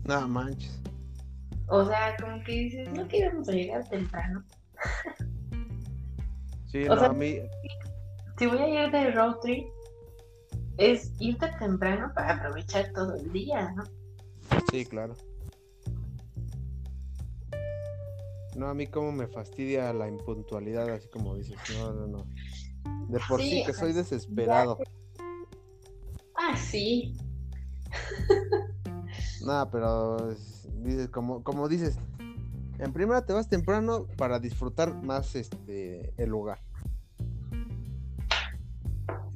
No 0.03 0.27
manches. 0.27 0.77
O 1.69 1.85
sea, 1.85 2.17
como 2.19 2.43
que 2.43 2.51
dices, 2.51 2.91
no 2.91 3.07
que 3.07 3.19
íbamos 3.19 3.47
a 3.47 3.53
llegar 3.53 3.87
temprano. 3.87 4.43
Sí, 6.75 6.83
O 6.89 6.95
no, 6.95 6.99
sea- 6.99 7.09
a 7.09 7.13
mí. 7.13 7.37
Si 8.37 8.47
voy 8.47 8.57
a 8.57 8.83
ir 8.85 8.91
de 8.91 9.11
road 9.11 9.37
trip, 9.41 9.65
es 10.77 11.09
irte 11.21 11.47
temprano 11.57 12.11
para 12.13 12.33
aprovechar 12.35 12.91
todo 12.91 13.15
el 13.15 13.31
día, 13.31 13.71
¿no? 13.77 13.83
Sí, 14.69 14.83
claro. 14.85 15.15
No, 18.57 18.67
a 18.67 18.73
mí 18.73 18.87
como 18.87 19.13
me 19.13 19.27
fastidia 19.27 19.93
la 19.93 20.09
impuntualidad, 20.09 20.89
así 20.89 21.07
como 21.07 21.37
dices. 21.37 21.55
No, 21.77 21.93
no, 21.93 22.07
no. 22.07 22.25
De 23.07 23.21
por 23.29 23.39
sí, 23.39 23.51
Sí, 23.51 23.63
que 23.65 23.71
soy 23.71 23.93
desesperado. 23.93 24.77
Ah, 26.35 26.57
sí. 26.57 27.15
Nada, 29.45 29.71
pero 29.71 30.29
es- 30.29 30.67
dices, 30.83 31.07
como, 31.07 31.41
como 31.41 31.69
dices, 31.69 31.97
en 32.79 32.93
primera 32.93 33.25
te 33.25 33.33
vas 33.33 33.47
temprano 33.49 34.07
para 34.17 34.39
disfrutar 34.39 34.93
más 35.03 35.35
este 35.35 36.13
el 36.17 36.29
lugar. 36.29 36.59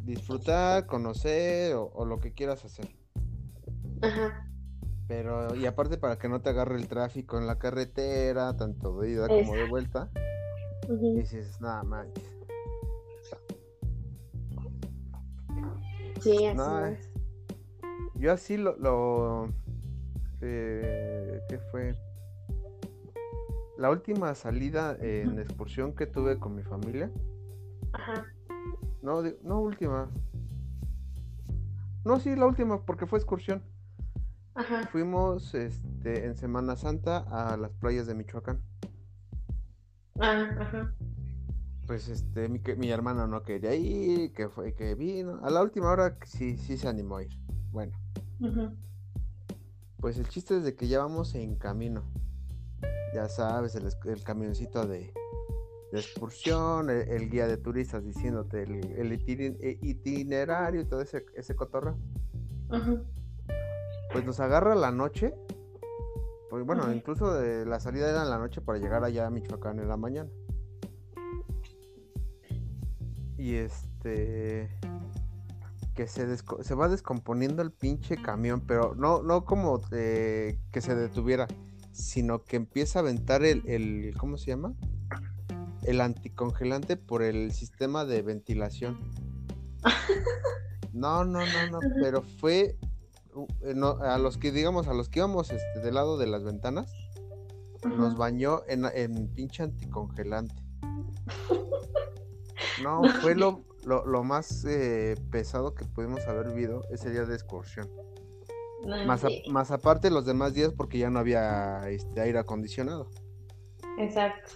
Disfrutar, 0.03 0.85
conocer 0.87 1.75
o, 1.75 1.91
o 1.93 2.05
lo 2.05 2.19
que 2.19 2.33
quieras 2.33 2.65
hacer. 2.65 2.87
Ajá. 4.01 4.45
Pero, 5.07 5.55
y 5.55 5.65
aparte 5.65 5.97
para 5.97 6.17
que 6.17 6.29
no 6.29 6.41
te 6.41 6.49
agarre 6.49 6.75
el 6.75 6.87
tráfico 6.87 7.37
en 7.37 7.47
la 7.47 7.57
carretera, 7.57 8.55
tanto 8.55 8.99
de 8.99 9.11
ida 9.11 9.27
como 9.27 9.55
de 9.55 9.67
vuelta, 9.67 10.09
Ujú. 10.87 11.15
dices, 11.15 11.59
nada 11.61 11.83
manches. 11.83 12.23
Sí, 16.21 16.45
así 16.45 16.55
No, 16.55 16.85
es. 16.85 17.09
yo 18.15 18.33
así 18.33 18.57
lo, 18.57 18.75
lo 18.77 19.49
eh, 20.41 21.41
¿qué 21.49 21.57
fue? 21.71 21.95
La 23.79 23.89
última 23.89 24.35
salida 24.35 24.97
en 24.99 25.39
excursión 25.39 25.93
que 25.93 26.05
tuve 26.05 26.37
con 26.37 26.53
mi 26.53 26.63
familia, 26.63 27.09
Ajá. 27.93 28.25
no, 29.01 29.23
no 29.41 29.61
última, 29.61 30.09
no, 32.03 32.19
sí, 32.19 32.35
la 32.35 32.45
última, 32.45 32.85
porque 32.85 33.05
fue 33.05 33.19
excursión. 33.19 33.63
Ajá. 34.53 34.85
Fuimos 34.87 35.55
este, 35.55 36.25
en 36.25 36.35
Semana 36.35 36.75
Santa 36.75 37.19
a 37.19 37.55
las 37.55 37.71
playas 37.71 38.05
de 38.05 38.15
Michoacán. 38.15 38.61
Ah, 40.19 40.49
ajá. 40.59 40.93
Pues 41.87 42.09
este, 42.09 42.49
mi, 42.49 42.59
mi 42.75 42.89
hermano 42.89 43.27
no 43.27 43.43
quería 43.43 43.75
ir, 43.75 44.33
que 44.33 44.49
fue 44.49 44.75
que 44.75 44.93
vino. 44.95 45.39
A 45.41 45.49
la 45.49 45.63
última 45.63 45.89
hora 45.89 46.17
sí, 46.25 46.57
sí 46.57 46.75
se 46.75 46.89
animó 46.89 47.15
a 47.15 47.23
ir. 47.23 47.31
Bueno, 47.71 47.97
Ujú. 48.41 48.75
pues 50.01 50.17
el 50.17 50.27
chiste 50.27 50.57
es 50.57 50.65
de 50.65 50.75
que 50.75 50.89
ya 50.89 50.99
vamos 50.99 51.33
en 51.35 51.55
camino. 51.55 52.03
Ya 53.13 53.27
sabes, 53.27 53.75
el, 53.75 54.23
camioncito 54.23 54.85
de, 54.85 55.13
de 55.91 55.99
excursión, 55.99 56.89
el, 56.89 57.09
el 57.09 57.29
guía 57.29 57.47
de 57.47 57.57
turistas 57.57 58.03
diciéndote 58.03 58.63
el, 58.63 59.11
eh, 59.11 59.79
itinerario 59.81 60.81
y 60.81 60.85
todo 60.85 61.01
ese, 61.01 61.25
ese 61.35 61.55
cotorreo. 61.55 61.97
Ujú. 62.69 63.03
Pues 64.11 64.25
nos 64.25 64.39
agarra 64.39 64.75
la 64.75 64.91
noche. 64.91 65.33
Pues 66.49 66.65
bueno, 66.65 66.91
incluso 66.91 67.33
de 67.33 67.65
la 67.65 67.79
salida 67.79 68.09
era 68.09 68.23
en 68.23 68.29
la 68.29 68.39
noche 68.39 68.61
para 68.61 68.79
llegar 68.79 69.03
allá 69.03 69.27
a 69.27 69.29
Michoacán 69.29 69.79
en 69.79 69.87
la 69.87 69.97
mañana. 69.97 70.29
Y 73.37 73.55
este 73.55 74.69
que 75.99 76.07
se, 76.07 76.37
se 76.37 76.75
va 76.75 76.87
descomponiendo 76.87 77.61
el 77.61 77.71
pinche 77.71 78.15
camión, 78.15 78.61
pero 78.61 78.95
no, 78.95 79.21
no 79.21 79.43
como 79.43 79.81
eh, 79.91 80.57
que 80.71 80.79
se 80.79 80.95
detuviera, 80.95 81.45
sino 81.91 82.43
que 82.43 82.55
empieza 82.55 82.99
a 82.99 83.01
aventar 83.01 83.43
el, 83.43 83.67
el 83.67 84.13
¿cómo 84.17 84.37
se 84.37 84.47
llama? 84.47 84.73
El 85.83 86.01
anticongelante 86.01 86.97
por 86.97 87.23
el 87.23 87.51
sistema 87.51 88.05
de 88.05 88.21
ventilación. 88.21 88.99
No, 90.91 91.23
no, 91.23 91.39
no, 91.39 91.69
no, 91.71 91.79
pero 92.01 92.21
fue 92.21 92.77
eh, 93.61 93.73
no, 93.75 93.97
a 94.01 94.17
los 94.17 94.37
que 94.37 94.51
digamos, 94.51 94.87
a 94.87 94.93
los 94.93 95.09
que 95.09 95.19
íbamos 95.19 95.51
este, 95.51 95.79
del 95.79 95.95
lado 95.95 96.17
de 96.17 96.27
las 96.27 96.43
ventanas, 96.43 96.91
nos 97.85 98.17
bañó 98.17 98.61
en, 98.67 98.85
en 98.93 99.27
pinche 99.33 99.63
anticongelante. 99.63 100.55
No, 102.83 103.01
fue 103.21 103.35
lo, 103.35 103.65
lo, 103.83 104.05
lo 104.05 104.23
más 104.23 104.63
eh, 104.63 105.15
pesado 105.31 105.75
que 105.75 105.83
pudimos 105.83 106.25
haber 106.27 106.47
vivido 106.53 106.81
ese 106.91 107.09
día 107.09 107.25
de 107.25 107.35
excursión. 107.35 107.89
No, 108.85 109.05
Más, 109.05 109.23
a- 109.25 109.29
sí, 109.29 109.43
más 109.49 109.71
aparte 109.71 110.09
los 110.09 110.25
demás 110.25 110.53
días 110.53 110.71
porque 110.75 110.97
ya 110.97 111.09
no 111.09 111.19
había 111.19 111.89
este, 111.89 112.21
aire 112.21 112.39
acondicionado. 112.39 113.09
Exacto. 113.97 114.51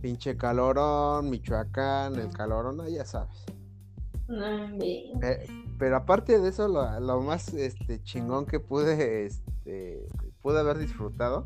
Pinche 0.00 0.36
calorón, 0.36 1.30
Michoacán, 1.30 2.14
el 2.16 2.30
calorón, 2.30 2.80
ah, 2.80 2.88
ya 2.88 3.04
sabes. 3.04 3.44
No, 4.28 4.78
bien. 4.78 5.18
Pe- 5.20 5.46
Pero 5.78 5.96
aparte 5.96 6.38
de 6.38 6.48
eso, 6.48 6.68
lo, 6.68 7.00
lo 7.00 7.20
más 7.20 7.52
este, 7.52 8.02
chingón 8.02 8.46
que 8.46 8.60
pude, 8.60 9.26
este, 9.26 10.06
pude 10.40 10.60
haber 10.60 10.78
disfrutado 10.78 11.44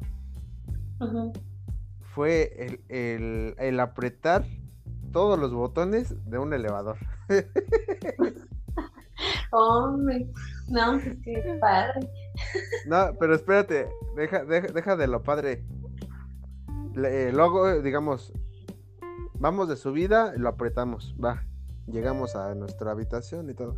fue 2.14 2.52
el, 2.58 2.80
el, 2.88 3.54
el 3.58 3.80
apretar 3.80 4.44
todos 5.12 5.38
los 5.38 5.52
botones 5.52 6.14
de 6.28 6.38
un 6.38 6.52
elevador. 6.52 6.96
Hombre, 9.52 10.30
no, 10.68 10.98
pues 11.02 11.16
qué 11.24 11.58
padre. 11.60 12.10
No, 12.86 13.16
pero 13.18 13.34
espérate, 13.34 13.88
deja, 14.16 14.44
deja, 14.44 14.72
deja 14.72 14.96
de 14.96 15.06
lo 15.06 15.22
padre. 15.22 15.64
Le- 16.94 17.28
eh, 17.28 17.32
luego, 17.32 17.68
eh, 17.68 17.82
digamos, 17.82 18.32
vamos 19.38 19.68
de 19.68 19.76
subida, 19.76 20.32
lo 20.36 20.48
apretamos, 20.48 21.14
va. 21.22 21.44
Llegamos 21.86 22.36
a 22.36 22.54
nuestra 22.54 22.90
habitación 22.90 23.48
y 23.50 23.54
todo. 23.54 23.76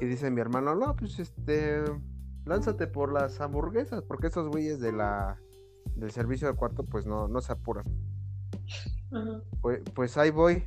Y 0.00 0.06
dice 0.06 0.30
mi 0.30 0.40
hermano, 0.40 0.74
no, 0.74 0.94
pues 0.96 1.18
este, 1.18 1.82
lánzate 2.44 2.86
por 2.86 3.12
las 3.12 3.40
hamburguesas, 3.40 4.02
porque 4.02 4.26
esos 4.28 4.48
güeyes 4.48 4.80
de 4.80 4.92
la, 4.92 5.38
del 5.96 6.10
servicio 6.10 6.46
del 6.48 6.56
cuarto, 6.56 6.84
pues 6.84 7.06
no, 7.06 7.28
no 7.28 7.40
se 7.40 7.52
apuran. 7.52 7.84
Pues, 9.60 9.80
pues 9.94 10.16
ahí 10.18 10.30
voy. 10.30 10.64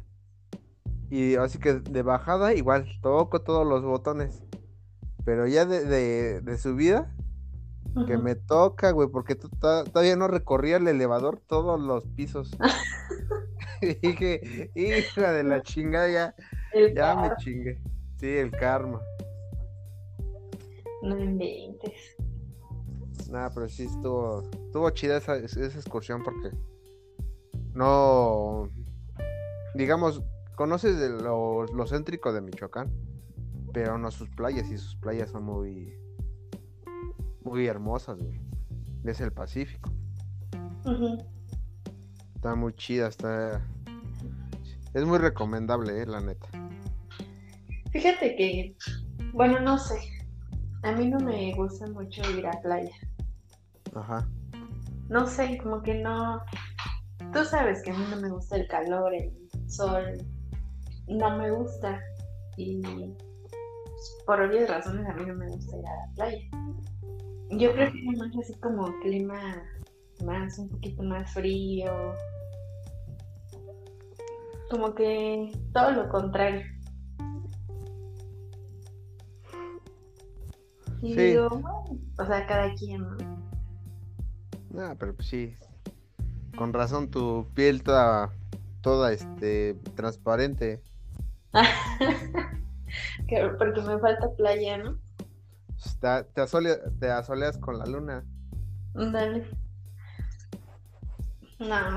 Y 1.09 1.35
así 1.35 1.57
que 1.59 1.73
de 1.75 2.01
bajada 2.03 2.53
igual, 2.53 2.87
toco 3.01 3.41
todos 3.41 3.65
los 3.67 3.83
botones. 3.83 4.43
Pero 5.25 5.47
ya 5.47 5.65
de, 5.65 5.83
de, 5.85 6.41
de 6.41 6.57
subida, 6.57 7.13
que 8.07 8.17
me 8.17 8.35
toca, 8.35 8.91
güey, 8.91 9.09
porque 9.09 9.35
to- 9.35 9.49
to- 9.49 9.83
todavía 9.85 10.15
no 10.15 10.27
recorría 10.27 10.77
el 10.77 10.87
elevador 10.87 11.39
todos 11.47 11.79
los 11.79 12.05
pisos. 12.15 12.51
Y 13.81 13.93
dije, 13.95 14.71
hija 14.75 15.31
de 15.31 15.43
la 15.43 15.61
chingada, 15.61 16.09
ya, 16.11 16.35
El 16.73 16.93
ya 16.93 17.15
me 17.15 17.31
chingué. 17.37 17.79
Sí, 18.17 18.27
el 18.27 18.51
karma. 18.51 18.99
no 21.01 21.17
inventes. 21.17 22.17
Nada, 23.29 23.49
pero 23.53 23.69
sí 23.69 23.83
estuvo, 23.85 24.41
estuvo 24.51 24.89
chida 24.89 25.17
esa, 25.17 25.37
esa 25.37 25.61
excursión 25.63 26.23
porque 26.23 26.49
no, 27.73 28.69
digamos, 29.75 30.21
conoces 30.59 30.99
de 30.99 31.07
lo, 31.07 31.63
lo 31.67 31.87
céntrico 31.87 32.33
de 32.33 32.41
Michoacán, 32.41 32.91
pero 33.71 33.97
no 33.97 34.11
sus 34.11 34.29
playas 34.31 34.69
y 34.69 34.77
sus 34.77 34.93
playas 34.97 35.29
son 35.29 35.45
muy, 35.45 35.97
muy 37.45 37.65
hermosas, 37.65 38.19
güey. 38.21 38.41
Es 39.05 39.21
el 39.21 39.31
Pacífico. 39.31 39.89
Está 42.35 42.55
muy 42.55 42.73
chida, 42.73 43.07
está, 43.07 43.65
es 44.93 45.05
muy 45.05 45.17
recomendable, 45.19 46.01
eh, 46.01 46.05
la 46.05 46.19
neta. 46.19 46.49
Fíjate 47.93 48.35
que, 48.35 48.75
bueno, 49.31 49.61
no 49.61 49.77
sé. 49.77 49.95
A 50.83 50.91
mí 50.91 51.07
no 51.07 51.21
me 51.21 51.53
gusta 51.55 51.87
mucho 51.87 52.21
ir 52.37 52.45
a 52.45 52.61
playa. 52.61 52.95
Ajá. 53.95 54.27
No 55.07 55.25
sé, 55.25 55.57
como 55.63 55.81
que 55.83 55.93
no. 55.93 56.41
Tú 57.31 57.45
sabes 57.45 57.81
que 57.81 57.91
a 57.91 57.93
mí 57.93 58.05
no 58.11 58.17
me 58.17 58.29
gusta 58.29 58.57
el 58.57 58.67
calor, 58.67 59.13
el 59.13 59.31
sol. 59.69 60.17
No 61.09 61.37
me 61.37 61.51
gusta. 61.51 61.99
Y 62.57 62.81
por 64.25 64.41
obvias 64.41 64.69
razones 64.69 65.05
a 65.07 65.13
mí 65.13 65.25
no 65.25 65.35
me 65.35 65.47
gusta 65.49 65.77
ir 65.77 65.85
a 65.87 65.95
la 65.95 66.13
playa. 66.15 66.49
Yo 67.51 67.73
prefiero 67.73 68.11
más 68.17 68.31
así 68.41 68.53
como 68.59 68.85
clima 69.01 69.63
más, 70.23 70.59
un 70.59 70.69
poquito 70.69 71.03
más 71.03 71.33
frío. 71.33 71.91
Como 74.69 74.93
que 74.93 75.51
todo 75.73 75.91
lo 75.91 76.09
contrario. 76.09 76.61
Y 81.01 81.13
Sí. 81.13 81.21
digo, 81.21 81.49
bueno, 81.49 81.97
o 82.19 82.25
sea, 82.25 82.45
cada 82.45 82.73
quien, 82.75 83.01
¿no? 83.01 83.17
Nada, 84.71 84.95
pero 84.95 85.15
pues 85.15 85.27
sí. 85.27 85.55
Con 86.57 86.73
razón 86.73 87.09
tu 87.09 87.47
piel 87.55 87.81
toda, 87.83 88.31
toda 88.81 89.11
este 89.13 89.75
transparente. 89.95 90.81
Que- 93.27 93.49
porque 93.57 93.81
me 93.81 93.99
falta 93.99 94.27
playa, 94.37 94.77
¿no? 94.79 94.97
Te, 96.01 96.41
asole- 96.41 96.81
te 96.99 97.09
asoleas 97.11 97.57
con 97.57 97.77
la 97.77 97.85
luna. 97.85 98.25
Dale. 98.95 99.47
No, 101.59 101.91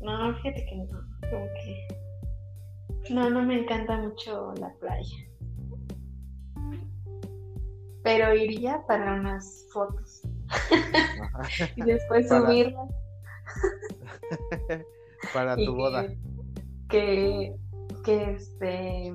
no, 0.00 0.34
fíjate 0.36 0.66
que 0.66 0.76
no. 0.76 1.00
Como 1.30 1.46
que. 1.54 1.88
No, 3.14 3.30
no 3.30 3.42
me 3.42 3.60
encanta 3.62 3.96
mucho 3.98 4.52
la 4.58 4.72
playa. 4.74 5.16
Pero 8.02 8.34
iría 8.34 8.82
para 8.86 9.14
unas 9.14 9.66
fotos 9.72 10.22
y 11.76 11.82
después 11.82 12.26
Para- 12.28 12.46
subirlas. 12.46 12.90
Para 15.34 15.56
tu 15.56 15.74
boda. 15.74 16.06
Que, 16.88 17.56
que 18.06 18.30
este. 18.30 19.12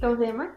¿Cómo 0.00 0.16
se 0.18 0.26
llama? 0.26 0.56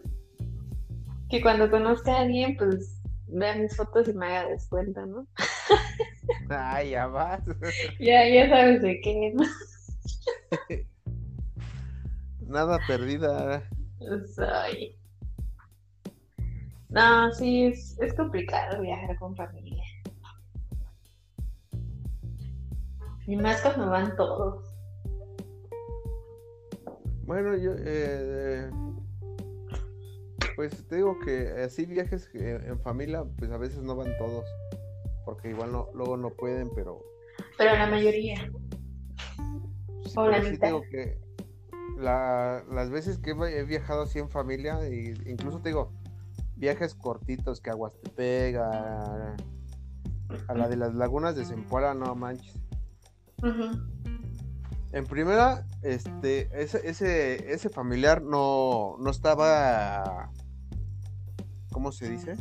Que 1.30 1.42
cuando 1.42 1.72
conozca 1.72 2.18
a 2.18 2.22
alguien, 2.22 2.58
pues 2.58 3.02
vea 3.28 3.56
mis 3.56 3.76
fotos 3.76 4.10
y 4.10 4.14
me 4.14 4.28
haga 4.28 4.50
descuento, 4.50 5.06
¿no? 5.06 5.26
Ay, 6.50 6.92
ya 6.92 7.08
vas. 7.08 7.42
Ya, 8.00 8.28
ya 8.28 8.50
sabes 8.50 8.82
de 8.82 9.00
qué, 9.02 9.34
¿no? 9.34 9.44
Nada 12.48 12.80
perdida. 12.88 13.64
Soy. 14.36 14.96
No, 16.90 17.32
sí, 17.34 17.66
es, 17.66 17.98
es 18.00 18.14
complicado 18.14 18.82
viajar 18.82 19.18
con 19.18 19.36
familia. 19.36 19.84
Y 23.28 23.36
más 23.38 23.62
cuando 23.62 23.90
van 23.90 24.16
todos. 24.16 24.75
Bueno, 27.26 27.56
yo, 27.58 27.72
eh, 27.78 28.70
pues 30.56 30.88
te 30.88 30.98
digo 30.98 31.18
que 31.20 31.50
así 31.64 31.86
viajes 31.86 32.30
eh, 32.34 32.60
en 32.66 32.80
familia, 32.80 33.24
pues 33.38 33.52
a 33.52 33.58
veces 33.58 33.82
no 33.82 33.96
van 33.96 34.16
todos, 34.18 34.46
porque 35.26 35.50
igual 35.50 35.72
no, 35.72 35.88
luego 35.94 36.18
no 36.18 36.30
pueden, 36.30 36.70
pero 36.76 37.02
Pero 37.58 37.74
la 37.78 37.88
mayoría. 37.88 38.36
sí, 40.04 40.14
O 40.18 40.28
la 40.28 40.40
mitad. 40.40 40.68
digo 40.68 40.84
que 40.92 41.18
la- 41.98 42.64
las 42.72 42.90
veces 42.90 43.18
que 43.18 43.32
he 43.32 43.34
vi- 43.34 43.54
he 43.54 43.64
viajado 43.64 44.04
así 44.04 44.20
en 44.20 44.30
familia, 44.30 44.88
y 44.88 45.14
incluso 45.26 45.60
te 45.62 45.70
digo, 45.70 45.92
viajes 46.58 46.94
cortitos 46.94 47.60
que 47.60 47.72
a 47.72 47.76
Huastepec, 47.76 48.56
a, 48.58 49.36
a 50.48 50.54
la 50.54 50.70
de 50.70 50.78
las 50.78 50.94
lagunas 50.94 51.36
de 51.36 51.44
Zempoala, 51.46 51.94
no 51.96 52.14
manches. 52.16 52.56
Ujú, 53.42 53.80
En 54.96 55.06
primera, 55.06 55.66
este, 55.82 56.50
ese, 56.54 56.88
ese, 56.88 57.52
ese 57.54 57.68
familiar 57.70 58.22
no, 58.22 58.96
no 58.98 59.10
estaba, 59.12 60.32
¿cómo 61.74 61.92
se 61.92 62.10
dice? 62.10 62.38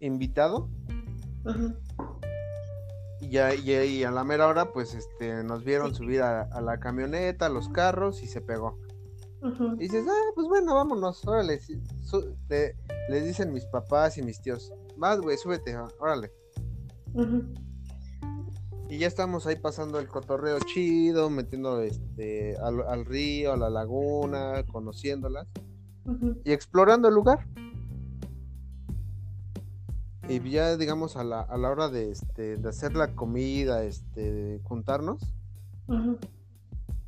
Invitado. 0.00 0.70
Y, 3.20 3.28
ya, 3.28 3.54
y, 3.54 3.70
y 3.70 4.04
a 4.04 4.10
la 4.10 4.24
mera 4.24 4.46
hora, 4.46 4.72
pues, 4.72 4.94
este, 4.94 5.44
nos 5.44 5.64
vieron 5.64 5.94
subir 5.94 6.22
a, 6.22 6.44
a 6.44 6.62
la 6.62 6.80
camioneta, 6.80 7.44
a 7.44 7.50
los 7.50 7.68
carros 7.68 8.22
y 8.22 8.26
se 8.26 8.40
pegó. 8.40 8.78
Y 9.74 9.82
dices, 9.82 10.06
ah, 10.08 10.30
pues 10.34 10.48
bueno, 10.48 10.76
vámonos, 10.76 11.26
órale. 11.26 11.60
su- 11.60 12.34
le- 12.48 12.74
les 13.10 13.24
dicen 13.26 13.52
mis 13.52 13.66
papás 13.66 14.16
y 14.16 14.22
mis 14.22 14.40
tíos, 14.40 14.72
vas, 14.96 15.20
güey, 15.20 15.36
súbete, 15.36 15.76
órale. 16.00 16.32
Ujú. 17.12 17.52
Y 18.92 18.98
ya 18.98 19.06
estamos 19.06 19.46
ahí 19.46 19.56
pasando 19.56 19.98
el 19.98 20.06
cotorreo 20.06 20.58
chido, 20.58 21.30
metiendo 21.30 21.80
este, 21.80 22.58
al, 22.58 22.82
al 22.82 23.06
río, 23.06 23.54
a 23.54 23.56
la 23.56 23.70
laguna, 23.70 24.66
conociéndolas. 24.70 25.48
Y 26.44 26.52
explorando 26.52 27.08
el 27.08 27.14
lugar. 27.14 27.48
Y 30.28 30.46
ya, 30.50 30.76
digamos, 30.76 31.16
a 31.16 31.24
la, 31.24 31.40
a 31.40 31.56
la 31.56 31.70
hora 31.70 31.88
de, 31.88 32.10
este, 32.10 32.58
de 32.58 32.68
hacer 32.68 32.94
la 32.94 33.14
comida, 33.14 33.82
este, 33.82 34.30
de 34.30 34.60
juntarnos, 34.62 35.22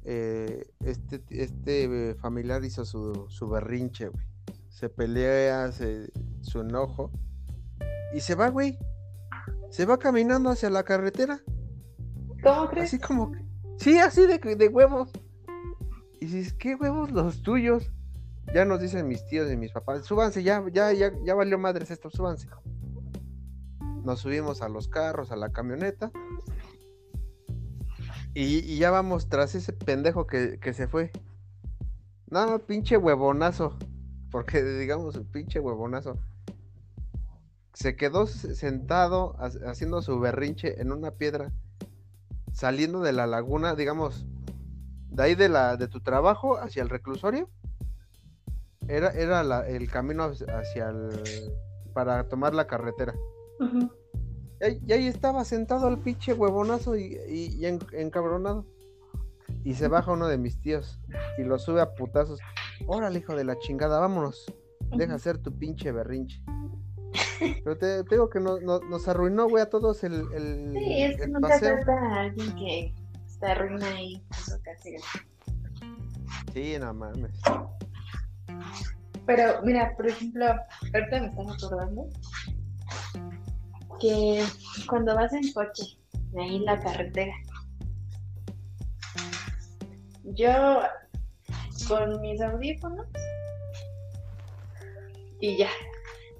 eh, 0.05 0.67
este, 0.81 1.23
este 1.29 2.15
familiar 2.15 2.65
hizo 2.65 2.87
su, 2.87 3.27
su 3.29 3.47
berrinche, 3.47 4.09
güey. 4.09 4.25
Se 4.71 4.89
pelea, 4.89 5.71
se, 5.71 6.11
su 6.41 6.61
enojo. 6.61 7.11
Y 8.15 8.21
se 8.21 8.37
va, 8.37 8.49
güey. 8.49 8.79
Se 9.69 9.85
va 9.85 9.99
caminando 9.99 10.49
hacia 10.49 10.71
la 10.71 10.85
carretera. 10.85 11.43
¿Cómo 12.45 12.69
crees? 12.69 12.89
Así 12.95 12.99
como. 12.99 13.33
Sí, 13.79 13.99
así 13.99 14.27
de, 14.27 14.39
de 14.39 14.69
huevos. 14.69 15.11
Y 16.21 16.27
dices, 16.27 16.53
¿qué 16.53 16.75
huevos 16.77 17.11
los 17.11 17.43
tuyos? 17.43 17.91
Ya 18.55 18.65
nos 18.65 18.81
dicen 18.81 19.09
mis 19.09 19.27
tíos 19.27 19.51
y 19.51 19.57
mis 19.57 19.73
papás, 19.73 20.05
súbanse, 20.05 20.43
ya, 20.43 20.63
ya, 20.73 20.93
ya, 20.93 21.11
ya 21.25 21.35
valió 21.35 21.59
madres 21.59 21.91
esto, 21.91 22.11
súbanse. 22.11 22.49
Nos 24.05 24.21
subimos 24.21 24.63
a 24.63 24.69
los 24.69 24.87
carros, 24.89 25.33
a 25.33 25.37
la 25.37 25.51
camioneta. 25.51 26.13
Y, 28.35 28.59
y 28.59 28.79
ya 28.79 28.91
vamos 28.91 29.29
tras 29.29 29.55
ese 29.55 29.73
pendejo 29.73 30.27
que, 30.27 30.59
que 30.61 30.73
se 30.75 30.89
fue. 30.89 31.11
No, 32.29 32.59
pinche 32.59 32.97
huevonazo. 32.97 33.77
Porque 34.31 34.63
digamos, 34.63 35.19
pinche 35.33 35.61
huevonazo. 35.61 36.19
Se 37.73 37.97
quedó 37.97 38.27
sentado 38.27 39.37
ha- 39.39 39.71
haciendo 39.71 40.03
su 40.03 40.19
berrinche 40.21 40.81
en 40.81 40.93
una 40.93 41.13
piedra 41.13 41.53
saliendo 42.55 43.01
de 43.01 43.13
la 43.13 43.27
laguna, 43.27 43.75
digamos, 43.75 44.25
de 45.11 45.23
ahí 45.23 45.35
de 45.35 45.49
la 45.51 45.77
de 45.77 45.89
tu 45.89 46.01
trabajo 46.01 46.57
hacia 46.57 46.83
el 46.83 46.89
reclusorio, 46.89 47.51
era, 48.89 49.11
era 49.11 49.43
la- 49.45 49.67
el 49.69 49.91
camino 49.91 50.25
hacia 50.25 50.89
el 50.89 51.53
para 51.93 52.29
tomar 52.29 52.55
la 52.55 52.67
carretera. 52.67 53.15
Y 54.61 54.65
ahí, 54.65 54.81
y 54.87 54.93
ahí 54.93 55.07
estaba 55.07 55.45
sentado 55.45 55.89
el 55.89 55.99
pinche 55.99 56.33
huevonazo 56.33 56.97
y, 56.97 57.17
y- 57.29 57.57
y 57.59 57.67
en- 57.67 57.79
encabronado. 57.93 58.65
Y 59.65 59.75
se 59.75 59.89
baja 59.89 60.13
uno 60.13 60.27
de 60.29 60.39
mis 60.39 60.61
tíos 60.61 60.99
y 61.39 61.43
lo 61.43 61.59
sube 61.59 61.81
a 61.81 61.95
putazos. 61.95 62.41
Órale, 62.87 63.19
hijo 63.21 63.35
de 63.37 63.45
la 63.45 63.59
chingada, 63.59 63.99
vámonos. 64.01 64.45
Deja 64.97 65.15
hacer 65.15 65.39
tu 65.39 65.53
pinche 65.57 65.91
berrinche. 65.93 66.43
Pero 67.63 67.77
te, 67.79 68.05
te 68.05 68.15
digo 68.15 68.29
que 68.31 68.41
no- 68.41 68.59
no- 68.61 68.81
nos 68.81 69.07
arruinó, 69.09 69.49
güey, 69.49 69.63
a 69.63 69.71
todos 69.71 70.03
el, 70.05 70.15
el, 70.35 70.73
Sí, 70.73 71.03
es 71.03 71.17
que 71.17 71.25
el 71.25 71.33
nunca 71.33 71.49
paseo. 71.49 71.77
falta 71.77 72.21
alguien 72.21 72.55
que 72.57 72.95
se 73.27 73.47
arruina 73.47 73.87
ahí. 73.89 74.23
Sí, 76.53 76.77
no 76.79 76.95
mames. 76.95 77.31
Pero 79.27 79.63
mira, 79.63 79.95
por 79.97 80.07
ejemplo, 80.09 80.45
ahorita 80.47 81.21
me 81.21 81.27
están 81.29 81.51
acordando 81.51 82.09
que 84.01 84.45
cuando 84.89 85.15
vas 85.15 85.33
en 85.33 85.53
coche, 85.53 85.99
ahí 86.39 86.57
en 86.57 86.65
la 86.65 86.79
carretera, 86.81 87.33
yo 90.25 90.81
con 91.89 92.21
mis 92.21 92.41
audífonos 92.41 93.07
y 95.41 95.57
ya, 95.59 95.69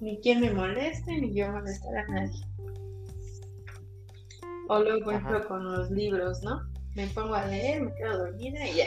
ni 0.01 0.19
quien 0.21 0.41
me 0.41 0.51
moleste, 0.51 1.19
ni 1.19 1.33
yo 1.33 1.51
molestar 1.51 1.97
a 1.97 2.07
nadie. 2.07 2.41
O 4.67 4.79
luego, 4.79 5.05
por 5.05 5.13
ejemplo, 5.13 5.47
con 5.47 5.63
los 5.63 5.91
libros, 5.91 6.41
¿no? 6.43 6.61
Me 6.95 7.07
pongo 7.07 7.35
a 7.35 7.45
leer, 7.45 7.83
me 7.83 7.93
quedo 7.95 8.17
dormida 8.17 8.67
y 8.67 8.77
ya. 8.77 8.85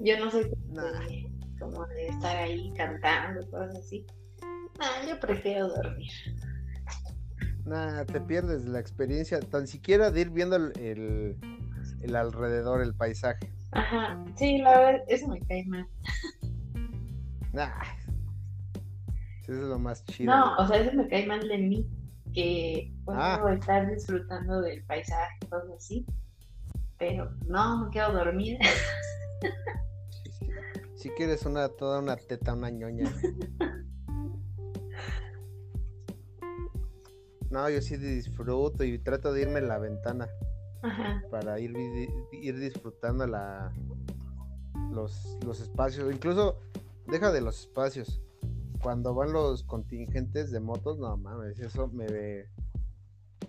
Yo 0.00 0.24
no 0.24 0.30
soy 0.30 0.50
como 1.58 1.84
de 1.86 2.06
estar 2.06 2.36
ahí 2.36 2.72
cantando, 2.76 3.48
cosas 3.50 3.76
así. 3.76 4.06
No, 4.78 5.08
yo 5.08 5.18
prefiero 5.18 5.68
dormir. 5.68 6.10
Nah, 7.64 8.04
te 8.04 8.20
pierdes 8.20 8.64
la 8.64 8.78
experiencia, 8.78 9.40
tan 9.40 9.66
siquiera 9.66 10.10
de 10.10 10.20
ir 10.22 10.30
viendo 10.30 10.56
el, 10.56 11.36
el, 12.02 12.16
alrededor, 12.16 12.80
el 12.80 12.94
paisaje. 12.94 13.52
Ajá, 13.72 14.24
sí, 14.36 14.58
la 14.58 14.78
verdad, 14.78 15.04
eso 15.08 15.28
me 15.28 15.40
cae 15.40 15.64
mal. 15.66 15.86
Nah, 17.52 17.82
eso 19.48 19.62
es 19.62 19.68
lo 19.68 19.78
más 19.78 20.04
chido. 20.04 20.34
No, 20.34 20.56
o 20.56 20.66
sea, 20.66 20.78
eso 20.78 20.94
me 20.94 21.08
cae 21.08 21.26
mal 21.26 21.46
de 21.46 21.58
mí, 21.58 21.88
que 22.34 22.92
puedo 23.04 23.18
ah. 23.18 23.52
estar 23.52 23.90
disfrutando 23.90 24.60
del 24.60 24.84
paisaje, 24.84 25.38
cosas 25.48 25.70
así, 25.76 26.06
pero 26.98 27.30
no, 27.46 27.84
me 27.84 27.90
quedo 27.90 28.12
dormida. 28.12 28.58
Si 30.94 31.10
quieres 31.10 31.46
una, 31.46 31.68
toda 31.68 32.00
una 32.00 32.16
teta, 32.16 32.54
una 32.54 32.70
ñoña. 32.70 33.10
No, 37.50 37.70
yo 37.70 37.80
sí 37.80 37.96
disfruto 37.96 38.84
y 38.84 38.98
trato 38.98 39.32
de 39.32 39.42
irme 39.42 39.60
en 39.60 39.68
la 39.68 39.78
ventana. 39.78 40.28
Para 41.30 41.58
ir, 41.58 41.72
ir 42.30 42.58
disfrutando 42.58 43.26
la, 43.26 43.72
los, 44.92 45.38
los 45.44 45.60
espacios. 45.60 46.12
Incluso, 46.12 46.60
deja 47.06 47.32
de 47.32 47.40
los 47.40 47.60
espacios. 47.60 48.20
Cuando 48.82 49.14
van 49.14 49.32
los 49.32 49.64
contingentes 49.64 50.50
de 50.50 50.60
motos, 50.60 50.98
no 50.98 51.16
mames, 51.16 51.58
eso 51.58 51.88
me, 51.88 52.06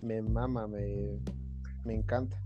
me 0.02 0.22
mama, 0.22 0.66
me, 0.66 1.18
me 1.84 1.94
encanta. 1.94 2.36